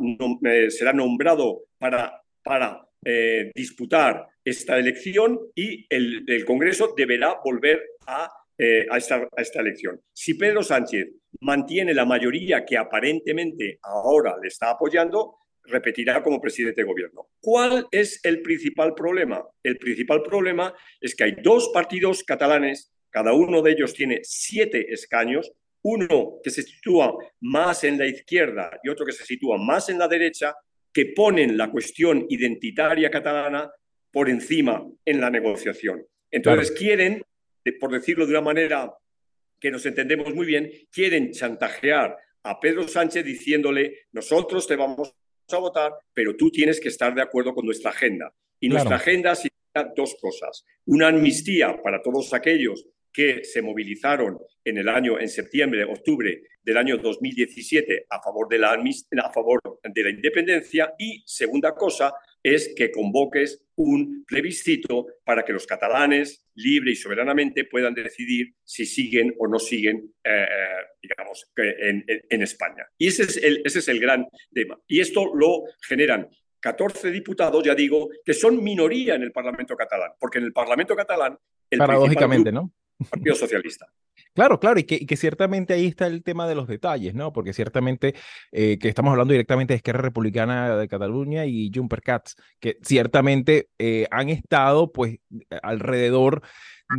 eh, 0.45 0.69
será 0.69 0.93
nombrado 0.93 1.63
para 1.77 2.21
para 2.47 2.87
eh, 3.03 3.51
disputar 3.53 4.27
esta 4.43 4.77
elección 4.77 5.39
y 5.53 5.85
el, 5.89 6.45
Congreso 6.45 6.93
deberá 6.95 7.35
volver 7.43 7.81
a 8.07 8.29
eh, 8.59 8.87
a, 8.89 8.97
esta, 8.97 9.17
a 9.17 9.41
esta 9.41 9.59
elección. 9.59 10.01
Si 10.11 10.33
Pedro 10.33 10.63
Sánchez 10.63 11.09
mantiene 11.41 11.93
la 11.93 12.05
mayoría 12.05 12.65
que 12.65 12.75
aparentemente 12.75 13.77
ahora 13.83 14.35
le 14.41 14.47
está 14.47 14.71
apoyando, 14.71 15.35
repetirá 15.63 16.23
como 16.23 16.41
presidente 16.41 16.81
de 16.81 16.87
gobierno. 16.87 17.27
¿Cuál 17.39 17.85
es 17.91 18.19
el 18.23 18.41
principal 18.41 18.95
problema? 18.95 19.45
El 19.61 19.77
principal 19.77 20.23
problema 20.23 20.73
es 20.99 21.13
que 21.13 21.25
hay 21.25 21.35
dos 21.43 21.69
partidos 21.71 22.23
catalanes, 22.23 22.91
cada 23.11 23.33
uno 23.33 23.61
de 23.61 23.73
ellos 23.73 23.93
tiene 23.93 24.21
siete 24.23 24.91
escaños, 24.91 25.51
uno 25.83 26.39
que 26.43 26.49
se 26.49 26.63
sitúa 26.63 27.15
más 27.41 27.83
en 27.83 27.99
la 27.99 28.07
izquierda 28.07 28.79
y 28.83 28.89
otro 28.89 29.05
que 29.05 29.11
se 29.11 29.25
sitúa 29.25 29.57
más 29.57 29.89
en 29.89 29.99
la 29.99 30.07
derecha, 30.07 30.55
que 30.93 31.07
ponen 31.07 31.57
la 31.57 31.69
cuestión 31.69 32.25
identitaria 32.29 33.09
catalana 33.09 33.71
por 34.11 34.29
encima 34.29 34.85
en 35.05 35.21
la 35.21 35.29
negociación. 35.29 36.05
Entonces 36.31 36.71
quieren, 36.71 37.23
por 37.79 37.91
decirlo 37.91 38.25
de 38.25 38.31
una 38.31 38.41
manera 38.41 38.93
que 39.59 39.71
nos 39.71 39.85
entendemos 39.85 40.33
muy 40.33 40.45
bien, 40.45 40.71
quieren 40.91 41.31
chantajear 41.31 42.17
a 42.43 42.59
Pedro 42.59 42.87
Sánchez 42.87 43.25
diciéndole, 43.25 44.07
nosotros 44.11 44.67
te 44.67 44.75
vamos 44.75 45.13
a 45.49 45.57
votar, 45.57 45.93
pero 46.13 46.35
tú 46.35 46.49
tienes 46.49 46.79
que 46.79 46.89
estar 46.89 47.13
de 47.13 47.21
acuerdo 47.21 47.53
con 47.53 47.65
nuestra 47.65 47.91
agenda. 47.91 48.33
Y 48.59 48.69
nuestra 48.69 48.95
agenda 48.95 49.35
significa 49.35 49.91
dos 49.95 50.15
cosas. 50.19 50.65
Una 50.85 51.07
amnistía 51.09 51.81
para 51.81 52.01
todos 52.01 52.33
aquellos 52.33 52.85
que 53.17 53.43
se 53.43 53.63
movilizaron 53.63 54.37
en 54.63 54.77
el 54.77 54.87
año, 54.87 55.19
en 55.19 55.27
septiembre, 55.27 55.83
octubre 55.85 56.39
del 56.61 56.77
año 56.77 56.99
2017 56.99 58.05
a 58.07 58.21
favor 58.21 58.47
de 58.47 58.59
la, 58.59 58.73
a 58.73 59.33
favor 59.33 59.59
de 59.81 60.03
la 60.03 60.11
independencia 60.11 60.93
y 60.99 61.23
segunda 61.25 61.73
cosa 61.73 62.13
es 62.43 62.75
que 62.75 62.91
convoques 62.91 63.65
un 63.77 64.23
plebiscito 64.23 65.07
para 65.23 65.43
que 65.43 65.51
los 65.51 65.65
catalanes 65.65 66.45
libre 66.53 66.91
y 66.91 66.95
soberanamente 66.95 67.65
puedan 67.65 67.95
decidir 67.95 68.53
si 68.63 68.85
siguen 68.85 69.33
o 69.39 69.47
no 69.47 69.57
siguen, 69.57 70.13
eh, 70.23 70.43
eh, 70.43 70.85
digamos, 71.01 71.51
en, 71.55 72.05
en, 72.07 72.41
España. 72.43 72.85
Y 72.99 73.07
ese 73.07 73.23
es, 73.23 73.37
el, 73.37 73.63
ese 73.65 73.79
es 73.79 73.87
el 73.87 73.99
gran 73.99 74.27
tema. 74.53 74.79
Y 74.85 74.99
esto 74.99 75.33
lo 75.33 75.63
generan 75.81 76.29
14 76.59 77.09
diputados, 77.09 77.63
ya 77.63 77.73
digo, 77.73 78.09
que 78.23 78.35
son 78.35 78.63
minoría 78.63 79.15
en 79.15 79.23
el 79.23 79.31
Parlamento 79.31 79.75
catalán, 79.75 80.11
porque 80.19 80.37
en 80.37 80.43
el 80.43 80.53
Parlamento 80.53 80.95
catalán... 80.95 81.35
El 81.71 81.79
Paradójicamente, 81.79 82.51
¿no? 82.51 82.71
Partido 83.09 83.35
Socialista. 83.35 83.87
Claro, 84.33 84.59
claro, 84.59 84.79
y 84.79 84.83
que, 84.83 85.15
ciertamente 85.15 85.73
ahí 85.73 85.87
está 85.87 86.05
el 86.05 86.23
tema 86.23 86.47
de 86.47 86.53
los 86.53 86.67
detalles, 86.67 87.15
¿no? 87.15 87.33
Porque 87.33 87.53
ciertamente 87.53 88.13
eh, 88.51 88.77
que 88.79 88.87
estamos 88.87 89.11
hablando 89.11 89.31
directamente 89.31 89.73
de 89.73 89.77
Esquerra 89.77 90.01
Republicana 90.01 90.75
de 90.75 90.87
Cataluña 90.87 91.45
y 91.45 91.71
Jumper 91.73 92.01
Cats, 92.01 92.35
que 92.59 92.77
ciertamente 92.83 93.69
eh, 93.79 94.07
han 94.11 94.29
estado 94.29 94.91
pues 94.91 95.17
alrededor 95.63 96.43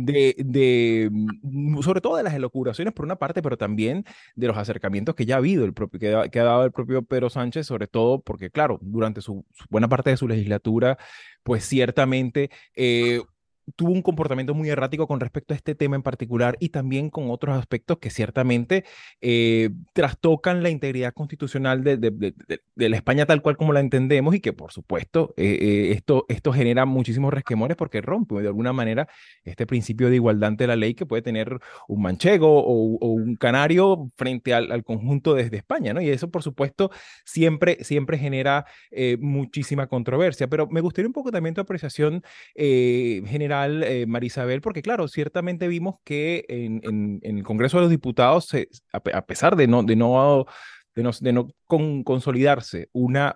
de, 0.01 0.35
de, 0.37 1.09
mm, 1.11 1.81
sobre 1.81 2.01
todo 2.01 2.17
de 2.17 2.23
las 2.23 2.33
elocuraciones 2.33 2.93
por 2.93 3.05
una 3.05 3.15
parte, 3.17 3.41
pero 3.41 3.57
también 3.57 4.05
de 4.35 4.47
los 4.47 4.57
acercamientos 4.57 5.15
que 5.15 5.25
ya 5.25 5.35
ha 5.35 5.37
habido, 5.37 5.65
el 5.65 5.73
propio, 5.73 5.99
que, 5.99 6.09
ha, 6.39 6.43
dado 6.43 6.65
el 6.65 6.71
propio 6.71 7.03
Pedro 7.03 7.29
Sánchez, 7.29 7.65
sobre 7.67 7.87
todo 7.87 8.21
porque, 8.21 8.51
claro, 8.51 8.79
durante 8.81 9.21
su, 9.21 9.45
buena 9.69 9.87
parte 9.87 10.09
de 10.11 10.17
su 10.17 10.27
legislatura, 10.27 10.97
pues 11.43 11.65
ciertamente 11.65 12.49
eh, 12.75 13.21
tuvo 13.75 13.91
un 13.91 14.01
comportamiento 14.01 14.53
muy 14.53 14.69
errático 14.69 15.07
con 15.07 15.19
respecto 15.19 15.53
a 15.53 15.57
este 15.57 15.75
tema 15.75 15.95
en 15.95 16.01
particular 16.01 16.55
y 16.59 16.69
también 16.69 17.09
con 17.09 17.29
otros 17.29 17.57
aspectos 17.57 17.97
que 17.99 18.09
ciertamente 18.09 18.85
eh, 19.21 19.69
trastocan 19.93 20.63
la 20.63 20.69
integridad 20.69 21.13
constitucional 21.13 21.83
de, 21.83 21.97
de, 21.97 22.89
la 22.89 22.95
España 22.95 23.25
tal 23.25 23.41
cual 23.41 23.57
como 23.57 23.73
la 23.73 23.79
entendemos 23.79 24.35
y 24.35 24.39
que 24.39 24.53
por 24.53 24.71
supuesto 24.71 25.33
eh, 25.37 25.57
eh, 25.61 25.91
esto, 25.91 26.25
esto 26.29 26.53
genera 26.53 26.85
muchísimos 26.85 27.33
resquemores 27.33 27.77
porque 27.77 28.01
rompe 28.01 28.35
de 28.41 28.47
alguna 28.47 28.73
manera 28.73 29.07
este 29.43 29.65
principio 29.65 30.09
de 30.09 30.15
igualdad 30.15 30.49
ante 30.49 30.67
la 30.67 30.75
ley 30.75 30.93
que 30.93 31.05
puede 31.05 31.21
tener 31.21 31.59
un 31.87 32.01
manchego 32.01 32.63
o, 32.63 33.09
un 33.09 33.35
canario 33.35 34.07
frente 34.15 34.53
al, 34.53 34.71
al, 34.71 34.83
conjunto 34.83 35.33
desde 35.33 35.57
España, 35.57 35.93
¿no? 35.93 36.01
Y 36.01 36.09
eso 36.09 36.29
por 36.29 36.43
supuesto 36.43 36.91
siempre, 37.25 37.83
siempre 37.83 38.17
genera 38.17 38.65
muchísima 39.19 39.87
controversia, 39.87 40.47
pero 40.47 40.67
me 40.67 40.81
gustaría 40.81 41.07
un 41.07 41.13
poco 41.13 41.31
también 41.31 41.55
tu 41.55 41.61
apreciación 41.61 42.23
general 42.55 43.58
eh, 43.67 44.05
Marisabel, 44.07 44.61
porque 44.61 44.81
claro, 44.81 45.07
ciertamente 45.07 45.67
vimos 45.67 45.95
que 46.03 46.45
en, 46.47 47.19
el 47.23 47.43
Congreso 47.43 47.77
de 47.77 47.81
los 47.81 47.89
Diputados, 47.89 48.49
a, 48.93 49.25
pesar 49.25 49.55
de 49.55 49.67
no, 49.67 49.83
consolidarse 52.03 52.89
una, 52.93 53.35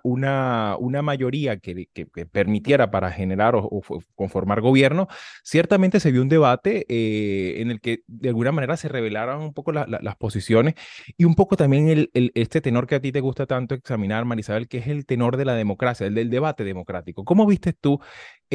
mayoría 1.02 1.58
que, 1.58 1.88
permitiera 2.30 2.90
para 2.90 3.10
generar 3.10 3.54
o, 3.56 3.82
conformar 4.14 4.60
gobierno, 4.60 5.08
ciertamente 5.42 6.00
se 6.00 6.10
vio 6.10 6.22
un 6.22 6.28
debate 6.28 6.84
eh, 6.88 7.60
en 7.60 7.70
el 7.70 7.80
que 7.80 8.02
de 8.06 8.28
alguna 8.28 8.52
manera 8.52 8.76
se 8.76 8.88
revelaron 8.88 9.42
un 9.42 9.54
poco 9.54 9.72
las 9.72 10.16
posiciones 10.16 10.74
y 11.16 11.24
un 11.24 11.34
poco 11.34 11.56
también 11.56 11.88
el, 11.88 12.10
este 12.34 12.60
tenor 12.60 12.86
que 12.86 12.96
a 12.96 13.00
ti 13.00 13.12
te 13.12 13.20
gusta 13.20 13.46
tanto 13.46 13.74
examinar, 13.74 14.24
Marisabel, 14.24 14.68
que 14.68 14.78
es 14.78 14.88
el 14.88 15.06
tenor 15.06 15.36
de 15.36 15.44
la 15.44 15.54
democracia, 15.54 16.06
el 16.06 16.14
del 16.14 16.30
debate 16.30 16.64
democrático. 16.64 17.24
¿Cómo 17.24 17.46
viste 17.46 17.72
tú 17.72 18.00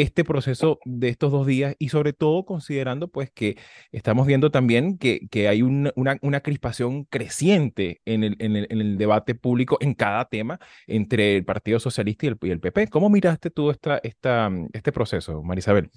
este 0.01 0.23
proceso 0.23 0.79
de 0.85 1.09
estos 1.09 1.31
dos 1.31 1.45
días 1.45 1.75
y 1.79 1.89
sobre 1.89 2.13
todo 2.13 2.45
considerando 2.45 3.07
pues 3.09 3.31
que 3.31 3.57
estamos 3.91 4.27
viendo 4.27 4.51
también 4.51 4.97
que, 4.97 5.27
que 5.29 5.47
hay 5.47 5.61
una, 5.61 5.91
una, 6.21 6.39
crispación 6.41 7.05
creciente 7.05 8.01
en 8.05 8.23
el, 8.23 8.35
en, 8.39 8.55
el, 8.55 8.67
en 8.69 8.81
el, 8.81 8.97
debate 8.97 9.35
público 9.35 9.77
en 9.81 9.93
cada 9.93 10.25
tema 10.25 10.59
entre 10.87 11.37
el 11.37 11.45
Partido 11.45 11.79
Socialista 11.79 12.25
y 12.25 12.29
el, 12.29 12.37
y 12.41 12.49
el 12.49 12.59
PP. 12.59 12.87
¿Cómo 12.87 13.09
miraste 13.09 13.49
tú 13.49 13.71
esta, 13.71 13.99
esta, 14.03 14.49
este 14.73 14.91
proceso, 14.91 15.41
Marisabel? 15.43 15.89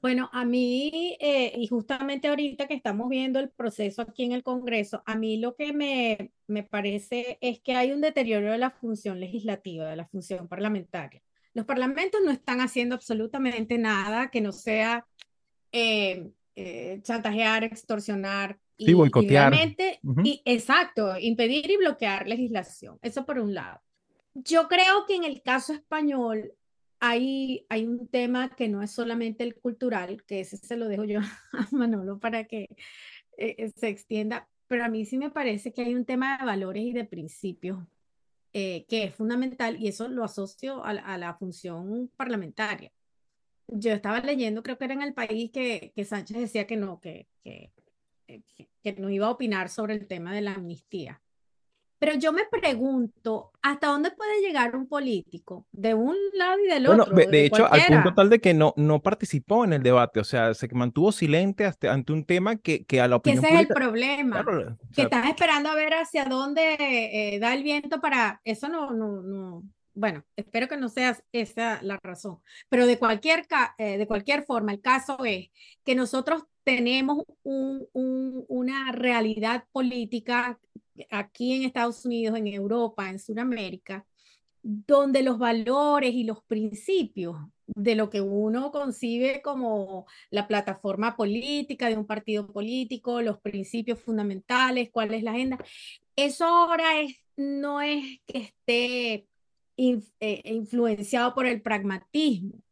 Bueno, 0.00 0.28
a 0.32 0.44
mí, 0.44 1.16
eh, 1.20 1.52
y 1.56 1.68
justamente 1.68 2.26
ahorita 2.26 2.66
que 2.66 2.74
estamos 2.74 3.08
viendo 3.08 3.38
el 3.38 3.50
proceso 3.50 4.02
aquí 4.02 4.24
en 4.24 4.32
el 4.32 4.42
Congreso, 4.42 5.02
a 5.06 5.14
mí 5.16 5.38
lo 5.38 5.54
que 5.54 5.72
me, 5.72 6.32
me 6.48 6.64
parece 6.64 7.38
es 7.40 7.60
que 7.60 7.76
hay 7.76 7.92
un 7.92 8.00
deterioro 8.00 8.50
de 8.50 8.58
la 8.58 8.70
función 8.70 9.20
legislativa, 9.20 9.88
de 9.88 9.94
la 9.96 10.06
función 10.06 10.48
parlamentaria 10.48 11.22
los 11.54 11.66
parlamentos 11.66 12.20
no 12.24 12.30
están 12.30 12.60
haciendo 12.60 12.94
absolutamente 12.94 13.78
nada 13.78 14.30
que 14.30 14.40
no 14.40 14.52
sea 14.52 15.06
eh, 15.70 16.30
eh, 16.56 17.00
chantajear, 17.02 17.64
extorsionar 17.64 18.58
y, 18.76 18.86
sí, 18.86 18.94
boicotear. 18.94 19.54
y, 20.24 20.42
exacto, 20.44 21.18
impedir 21.18 21.70
y 21.70 21.76
bloquear 21.76 22.26
legislación. 22.26 22.98
Eso 23.02 23.24
por 23.24 23.38
un 23.38 23.54
lado. 23.54 23.80
Yo 24.34 24.68
creo 24.68 25.06
que 25.06 25.16
en 25.16 25.24
el 25.24 25.42
caso 25.42 25.72
español 25.72 26.52
hay, 26.98 27.66
hay 27.68 27.86
un 27.86 28.08
tema 28.08 28.54
que 28.54 28.68
no 28.68 28.82
es 28.82 28.90
solamente 28.90 29.44
el 29.44 29.54
cultural, 29.54 30.22
que 30.24 30.40
ese 30.40 30.56
se 30.56 30.76
lo 30.76 30.88
dejo 30.88 31.04
yo 31.04 31.20
a 31.52 31.68
Manolo 31.70 32.18
para 32.18 32.44
que 32.44 32.68
eh, 33.36 33.70
se 33.76 33.88
extienda, 33.88 34.48
pero 34.68 34.84
a 34.84 34.88
mí 34.88 35.04
sí 35.04 35.18
me 35.18 35.30
parece 35.30 35.72
que 35.72 35.82
hay 35.82 35.94
un 35.94 36.04
tema 36.04 36.38
de 36.38 36.46
valores 36.46 36.82
y 36.82 36.92
de 36.92 37.04
principios 37.04 37.78
eh, 38.52 38.84
que 38.88 39.04
es 39.04 39.14
fundamental 39.14 39.80
y 39.80 39.88
eso 39.88 40.08
lo 40.08 40.24
asocio 40.24 40.84
a, 40.84 41.18
la 41.18 41.34
función 41.34 42.10
parlamentaria. 42.16 42.92
Yo 43.68 43.92
estaba 43.92 44.20
leyendo, 44.20 44.62
creo 44.62 44.76
que 44.78 44.84
era 44.84 44.94
en 44.94 45.02
el 45.02 45.14
país, 45.14 45.50
que, 45.50 45.92
que 45.94 46.04
Sánchez 46.04 46.36
decía 46.38 46.66
que 46.66 46.76
no, 46.76 47.00
que, 47.00 47.28
que, 47.42 47.72
que 48.82 48.92
no 48.94 49.08
iba 49.10 49.26
a 49.26 49.30
opinar 49.30 49.68
sobre 49.68 49.94
el 49.94 50.06
tema 50.06 50.34
de 50.34 50.42
la 50.42 50.54
amnistía. 50.54 51.21
Pero 52.02 52.18
yo 52.18 52.32
me 52.32 52.42
pregunto, 52.50 53.52
¿hasta 53.62 53.86
dónde 53.86 54.10
puede 54.10 54.40
llegar 54.40 54.74
un 54.74 54.88
político? 54.88 55.68
De 55.70 55.94
un 55.94 56.16
lado 56.34 56.58
y 56.58 56.66
del 56.66 56.88
otro. 56.88 57.14
Bueno, 57.14 57.30
de, 57.30 57.46
hecho, 57.46 57.72
al 57.72 57.80
punto 57.86 58.12
tal 58.12 58.28
de 58.28 58.40
que 58.40 58.54
no, 58.54 58.74
no 58.76 59.00
participó 59.00 59.64
en 59.64 59.72
el 59.72 59.84
debate, 59.84 60.18
o 60.18 60.24
sea, 60.24 60.52
se 60.52 60.66
mantuvo 60.74 61.12
silente 61.12 61.64
ante 61.88 62.12
un 62.12 62.24
tema 62.24 62.56
que, 62.56 62.84
que 62.86 63.00
a 63.00 63.06
la 63.06 63.14
opinión 63.14 63.44
Ese 63.44 63.54
es 63.54 63.60
el 63.60 63.68
problema, 63.68 64.44
que 64.92 65.02
estás 65.02 65.28
esperando 65.28 65.70
a 65.70 65.76
ver 65.76 65.94
hacia 65.94 66.24
dónde 66.24 66.74
eh, 66.80 67.38
da 67.38 67.54
el 67.54 67.62
viento 67.62 68.00
para... 68.00 68.40
Eso 68.42 68.68
no, 68.68 68.90
no, 68.90 69.22
no, 69.22 69.62
bueno, 69.94 70.24
espero 70.34 70.66
que 70.66 70.76
no 70.76 70.88
sea 70.88 71.16
esa 71.30 71.80
la 71.82 72.00
razón, 72.02 72.38
pero 72.68 72.84
de 72.84 72.98
cualquier, 72.98 73.46
eh, 73.78 73.96
de 73.96 74.06
cualquier 74.08 74.42
forma, 74.42 74.72
el 74.72 74.80
caso 74.80 75.24
es 75.24 75.50
que 75.84 75.94
nosotros 75.94 76.42
tenemos 76.64 77.24
un, 77.42 77.86
una 77.92 78.90
realidad 78.92 79.64
política 79.70 80.58
aquí 81.10 81.54
en 81.54 81.64
Estados 81.64 82.04
Unidos, 82.04 82.36
en 82.36 82.46
Europa, 82.46 83.08
en 83.08 83.18
Sudamérica, 83.18 84.06
donde 84.62 85.22
los 85.22 85.38
valores 85.38 86.14
y 86.14 86.24
los 86.24 86.42
principios 86.44 87.36
de 87.66 87.94
lo 87.94 88.10
que 88.10 88.20
uno 88.20 88.70
concibe 88.70 89.42
como 89.42 90.06
la 90.30 90.46
plataforma 90.46 91.16
política 91.16 91.88
de 91.88 91.96
un 91.96 92.06
partido 92.06 92.46
político, 92.46 93.22
los 93.22 93.40
principios 93.40 94.00
fundamentales, 94.00 94.90
cuál 94.92 95.14
es 95.14 95.22
la 95.22 95.32
agenda, 95.32 95.58
eso 96.16 96.44
ahora 96.44 97.00
es, 97.00 97.16
no 97.36 97.80
es 97.80 98.20
que 98.26 98.38
esté 98.38 99.26
eh, 99.76 100.42
influenciado 100.44 101.34
por 101.34 101.46
el 101.46 101.62
pragmatismo, 101.62 102.62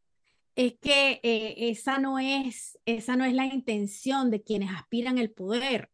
es 0.55 0.75
que 0.79 1.21
eh, 1.23 1.71
esa, 1.71 1.99
no 1.99 2.19
es, 2.19 2.79
esa 2.85 3.17
no 3.17 3.25
es 3.25 3.35
la 3.35 3.47
intención 3.47 4.31
de 4.31 4.43
quienes 4.43 4.71
aspiran 4.71 5.19
el 5.19 5.31
poder. 5.31 5.91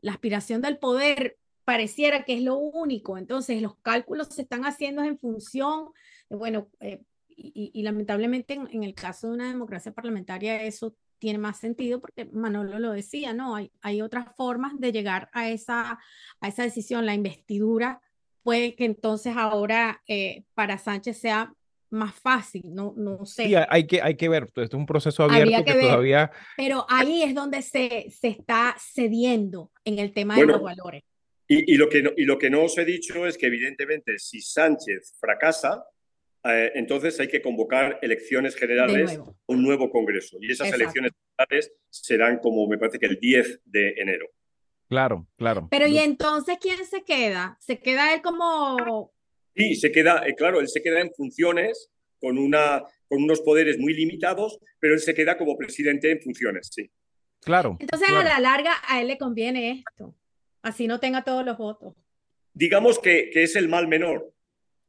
La 0.00 0.12
aspiración 0.12 0.62
del 0.62 0.78
poder 0.78 1.38
pareciera 1.66 2.22
que 2.22 2.34
es 2.34 2.42
lo 2.42 2.56
único. 2.56 3.18
Entonces, 3.18 3.60
los 3.60 3.76
cálculos 3.78 4.28
se 4.28 4.42
están 4.42 4.64
haciendo 4.64 5.02
en 5.02 5.18
función, 5.18 5.88
de, 6.30 6.36
bueno, 6.36 6.68
eh, 6.80 7.02
y, 7.28 7.82
lamentablemente 7.82 8.54
en, 8.54 8.82
el 8.82 8.94
caso 8.94 9.26
de 9.26 9.34
una 9.34 9.48
democracia 9.48 9.92
parlamentaria 9.92 10.62
eso 10.62 10.94
tiene 11.18 11.38
más 11.38 11.58
sentido 11.58 12.00
porque 12.00 12.24
Manolo 12.26 12.78
lo 12.78 12.92
decía, 12.92 13.34
¿no? 13.34 13.56
Hay, 13.56 13.72
hay 13.82 14.00
otras 14.00 14.28
formas 14.36 14.78
de 14.78 14.92
llegar 14.92 15.28
a 15.32 15.50
esa, 15.50 15.98
a 16.40 16.48
esa 16.48 16.62
decisión. 16.62 17.04
La 17.04 17.14
investidura 17.14 18.00
puede 18.42 18.74
que 18.74 18.84
entonces 18.84 19.36
ahora 19.36 20.02
eh, 20.06 20.44
para 20.54 20.78
Sánchez 20.78 21.18
sea 21.18 21.52
más 21.90 22.14
fácil, 22.14 22.62
no, 22.74 22.94
no 22.96 23.26
sé. 23.26 23.46
Sí, 23.46 23.54
hay 23.54 23.86
que, 23.86 24.00
hay 24.00 24.16
que 24.16 24.28
ver, 24.28 24.44
esto 24.44 24.62
es 24.62 24.72
un 24.72 24.86
proceso 24.86 25.24
abierto 25.24 25.64
que, 25.64 25.80
todavía... 25.80 26.30
Pero 26.56 26.86
ahí 26.88 27.22
es 27.22 27.34
donde 27.34 27.60
se, 27.62 28.08
se 28.10 28.28
está 28.28 28.76
cediendo 28.78 29.72
en 29.84 29.98
el 29.98 30.12
tema 30.12 30.36
de 30.36 30.46
los 30.46 30.62
valores. 30.62 31.02
Y, 31.48 31.74
y, 31.74 31.76
lo 31.76 31.88
que 31.88 32.02
no, 32.02 32.10
y 32.16 32.24
lo 32.24 32.38
que 32.38 32.50
no 32.50 32.64
os 32.64 32.76
he 32.78 32.84
dicho 32.84 33.26
es 33.26 33.38
que 33.38 33.46
evidentemente 33.46 34.18
si 34.18 34.40
Sánchez 34.40 35.16
fracasa, 35.20 35.84
eh, 36.48 36.72
entonces 36.74 37.18
hay 37.18 37.28
que 37.28 37.42
convocar 37.42 37.98
elecciones 38.02 38.54
generales, 38.54 39.18
un 39.46 39.62
nuevo 39.62 39.90
Congreso. 39.90 40.38
Y 40.40 40.52
esas 40.52 40.72
elecciones 40.72 41.12
generales 41.36 41.72
serán 41.90 42.38
como 42.38 42.68
me 42.68 42.78
parece 42.78 42.98
que 42.98 43.06
el 43.06 43.18
10 43.18 43.62
de 43.64 43.94
enero. 43.96 44.28
Claro, 44.88 45.26
claro. 45.36 45.66
Pero 45.70 45.88
¿y 45.88 45.98
entonces 45.98 46.58
quién 46.60 46.84
se 46.84 47.02
queda? 47.02 47.56
¿Se 47.60 47.78
queda 47.80 48.14
él 48.14 48.22
como...? 48.22 49.12
Sí, 49.56 49.74
se 49.74 49.90
queda, 49.90 50.22
eh, 50.26 50.34
claro, 50.36 50.60
él 50.60 50.68
se 50.68 50.82
queda 50.82 51.00
en 51.00 51.10
funciones 51.12 51.90
con, 52.20 52.38
una, 52.38 52.82
con 53.08 53.22
unos 53.22 53.40
poderes 53.40 53.78
muy 53.78 53.94
limitados, 53.94 54.60
pero 54.78 54.94
él 54.94 55.00
se 55.00 55.14
queda 55.14 55.36
como 55.36 55.56
presidente 55.56 56.12
en 56.12 56.20
funciones, 56.20 56.70
sí. 56.72 56.88
Claro. 57.40 57.76
Entonces 57.80 58.08
a 58.08 58.22
la 58.22 58.38
larga 58.38 58.72
a 58.86 59.00
él 59.00 59.08
le 59.08 59.18
conviene 59.18 59.70
esto, 59.72 60.14
así 60.66 60.86
no 60.86 60.98
tenga 61.00 61.22
todos 61.22 61.44
los 61.44 61.56
votos. 61.56 61.94
Digamos 62.52 62.98
que, 62.98 63.30
que 63.32 63.42
es 63.42 63.54
el 63.54 63.68
mal 63.68 63.86
menor, 63.86 64.32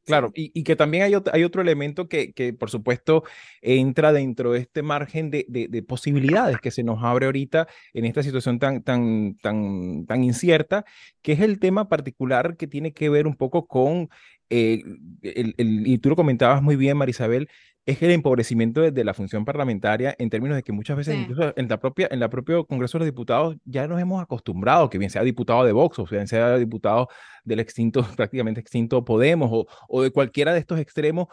Claro, 0.08 0.32
y, 0.34 0.64
que 0.64 0.74
también 0.74 1.02
hay, 1.02 1.12
hay 1.32 1.44
otro 1.44 1.60
elemento 1.60 2.08
que, 2.08 2.32
que, 2.32 2.54
por 2.54 2.70
supuesto, 2.70 3.24
entra 3.60 4.10
dentro 4.10 4.52
de 4.52 4.60
este 4.60 4.80
margen 4.80 5.30
de, 5.30 5.44
de, 5.46 5.82
posibilidades 5.82 6.56
que 6.62 6.70
se 6.70 6.82
nos 6.82 7.04
abre 7.04 7.26
ahorita 7.26 7.68
en 7.92 8.06
esta 8.06 8.22
situación 8.22 8.58
tan, 8.58 8.82
tan, 8.82 9.36
tan, 9.42 10.06
tan 10.06 10.24
incierta, 10.24 10.86
que 11.20 11.32
es 11.32 11.40
el 11.40 11.58
tema 11.58 11.90
particular 11.90 12.56
que 12.56 12.66
tiene 12.66 12.94
que 12.94 13.10
ver 13.10 13.26
un 13.26 13.36
poco 13.36 13.66
con, 13.66 14.08
eh, 14.48 14.82
el, 15.20 15.54
el, 15.58 15.86
y 15.86 15.98
tú 15.98 16.08
lo 16.08 16.16
comentabas 16.16 16.62
muy 16.62 16.76
bien, 16.76 16.96
Marisabel, 16.96 17.50
es 17.88 18.02
el 18.02 18.10
empobrecimiento 18.10 18.82
de, 18.82 19.04
la 19.04 19.14
función 19.14 19.46
parlamentaria 19.46 20.14
en 20.18 20.28
términos 20.28 20.56
de 20.56 20.62
que 20.62 20.72
muchas 20.72 20.94
veces, 20.94 21.16
incluso 21.16 21.54
en 21.56 21.68
la 21.68 21.80
propia, 21.80 22.06
en 22.10 22.20
la 22.20 22.28
propio 22.28 22.66
Congreso 22.66 22.98
de 22.98 23.00
los 23.00 23.06
Diputados, 23.06 23.56
ya 23.64 23.88
nos 23.88 23.98
hemos 23.98 24.22
acostumbrado, 24.22 24.90
que 24.90 24.98
bien 24.98 25.10
sea 25.10 25.22
diputado 25.22 25.64
de 25.64 25.72
Vox 25.72 25.98
o 25.98 26.04
bien 26.04 26.28
sea 26.28 26.58
diputado 26.58 27.08
del 27.44 27.60
extinto, 27.60 28.02
prácticamente 28.16 28.60
extinto 28.60 29.06
Podemos 29.06 29.48
o, 29.50 29.66
o 29.88 30.02
de 30.02 30.10
cualquiera 30.10 30.52
de 30.52 30.58
estos 30.58 30.78
extremos, 30.78 31.28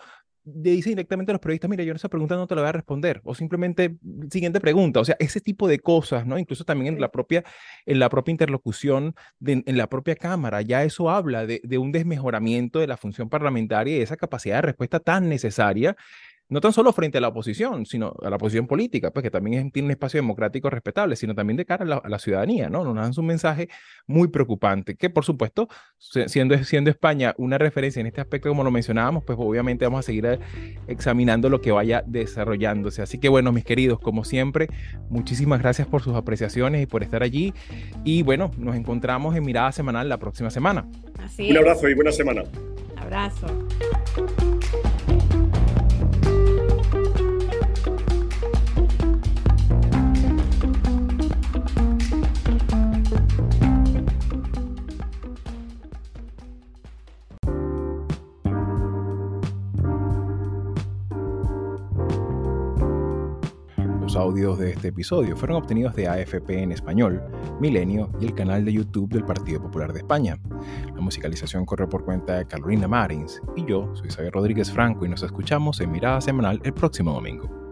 le 0.46 0.72
dice 0.72 0.92
directamente 0.92 1.32
a 1.32 1.34
los 1.34 1.42
periodistas, 1.42 1.70
mira, 1.70 1.84
yo 1.84 1.94
esa 1.94 2.08
pregunta 2.08 2.36
no 2.36 2.48
te 2.48 2.56
la 2.56 2.62
voy 2.62 2.70
a 2.70 2.72
responder, 2.72 3.20
o 3.26 3.36
simplemente, 3.36 3.98
siguiente 4.32 4.62
pregunta, 4.62 5.02
o 5.02 5.06
sea, 5.06 5.18
ese 5.20 5.42
tipo 5.42 5.68
de 5.68 5.80
cosas, 5.80 6.26
¿no? 6.26 6.38
Incluso 6.38 6.64
también 6.64 6.94
en 6.94 7.02
la 7.02 7.12
propia, 7.12 7.44
en 7.86 8.00
la 8.00 8.08
propia 8.08 8.32
interlocución, 8.32 9.14
en 9.46 9.78
la 9.78 9.90
propia 9.90 10.16
Cámara, 10.16 10.62
ya 10.62 10.86
eso 10.86 11.10
habla 11.10 11.46
de, 11.46 11.60
de, 11.66 11.78
un 11.78 11.92
desmejoramiento 11.92 12.80
de 12.80 12.88
la 12.88 12.96
función 12.96 13.28
parlamentaria 13.28 13.96
y 13.96 13.98
de 13.98 14.04
esa 14.04 14.16
capacidad 14.16 14.58
de 14.58 14.62
respuesta 14.62 15.02
tan 15.02 15.28
necesaria 15.28 15.98
no 16.48 16.62
tan 16.62 16.74
solo 16.74 16.94
frente 16.94 17.18
a 17.18 17.22
la 17.22 17.30
oposición, 17.30 17.86
sino 17.86 18.14
a 18.22 18.30
la 18.30 18.36
oposición 18.36 18.68
política, 18.68 19.12
pues 19.12 19.24
que 19.24 19.32
también 19.32 19.72
tiene 19.72 19.88
un 19.88 19.92
espacio 19.92 20.20
democrático 20.20 20.70
respetable, 20.70 21.16
sino 21.16 21.34
también 21.34 21.58
de 21.58 21.66
cara 21.66 22.02
a 22.04 22.10
la, 22.10 22.20
ciudadanía, 22.20 22.70
¿no? 22.70 22.84
Nos 22.84 22.96
dan 22.96 23.12
un 23.18 23.26
mensaje 23.26 23.68
muy 24.08 24.28
preocupante, 24.28 24.96
que 24.96 25.10
por 25.10 25.26
supuesto, 25.26 25.68
siendo, 25.98 26.58
siendo 26.64 26.90
España 26.90 27.34
una 27.38 27.58
referencia 27.58 28.00
en 28.00 28.08
este 28.08 28.22
aspecto, 28.22 28.50
como 28.50 28.64
lo 28.64 28.72
mencionábamos, 28.72 29.24
pues 29.24 29.38
obviamente 29.42 29.86
vamos 29.86 30.00
a 30.00 30.04
seguir 30.04 30.26
eh, 30.26 30.40
examinando 30.88 31.50
lo 31.50 31.62
que 31.62 31.72
vaya 31.72 32.04
desarrollándose. 32.06 33.02
Así 33.02 33.20
que 33.20 33.30
bueno, 33.30 33.52
mis 33.52 33.66
queridos, 33.66 34.00
como 34.00 34.24
siempre, 34.24 34.68
muchísimas 35.10 35.62
gracias 35.62 35.88
por 35.88 36.02
sus 36.02 36.16
apreciaciones 36.16 36.84
y 36.84 36.86
por 36.86 37.04
estar 37.04 37.24
allí. 37.24 37.54
Y 38.04 38.22
bueno, 38.24 38.52
nos 38.58 38.76
encontramos 38.76 39.36
en 39.36 39.44
Mirada 39.44 39.72
Semanal 39.72 40.10
la 40.10 40.18
próxima 40.18 40.50
semana. 40.50 40.88
un 41.38 41.58
abrazo 41.58 41.90
y 41.90 41.96
buena 41.96 42.12
semana. 42.12 42.44
Abrazo. 42.98 43.48
Audios 64.16 64.58
de 64.58 64.72
este 64.72 64.90
episodio 64.90 65.36
fueron 65.36 65.58
obtenidos 65.58 65.96
de 65.96 66.08
AFP 66.08 66.62
en 66.62 66.72
español, 66.72 67.22
Milenio 67.60 68.10
y 68.20 68.26
el 68.26 68.34
canal 68.34 68.64
de 68.66 68.74
YouTube 68.74 69.12
del 69.12 69.26
Partido 69.26 69.62
Popular 69.62 69.94
de 69.94 70.00
España. 70.00 70.40
La 70.94 71.02
musicalización 71.02 71.66
corre 71.66 71.88
por 71.88 72.06
cuenta 72.06 72.38
de 72.38 72.48
Carolina 72.48 72.88
Marins 72.88 73.42
y 73.56 73.66
yo 73.66 73.94
soy 73.96 74.10
Xavier 74.10 74.34
Rodríguez 74.34 74.72
Franco 74.72 75.06
y 75.06 75.10
nos 75.10 75.24
escuchamos 75.24 75.80
en 75.82 75.92
Mirada 75.92 76.22
Semanal 76.22 76.62
el 76.64 76.74
próximo 76.74 77.14
domingo. 77.14 77.65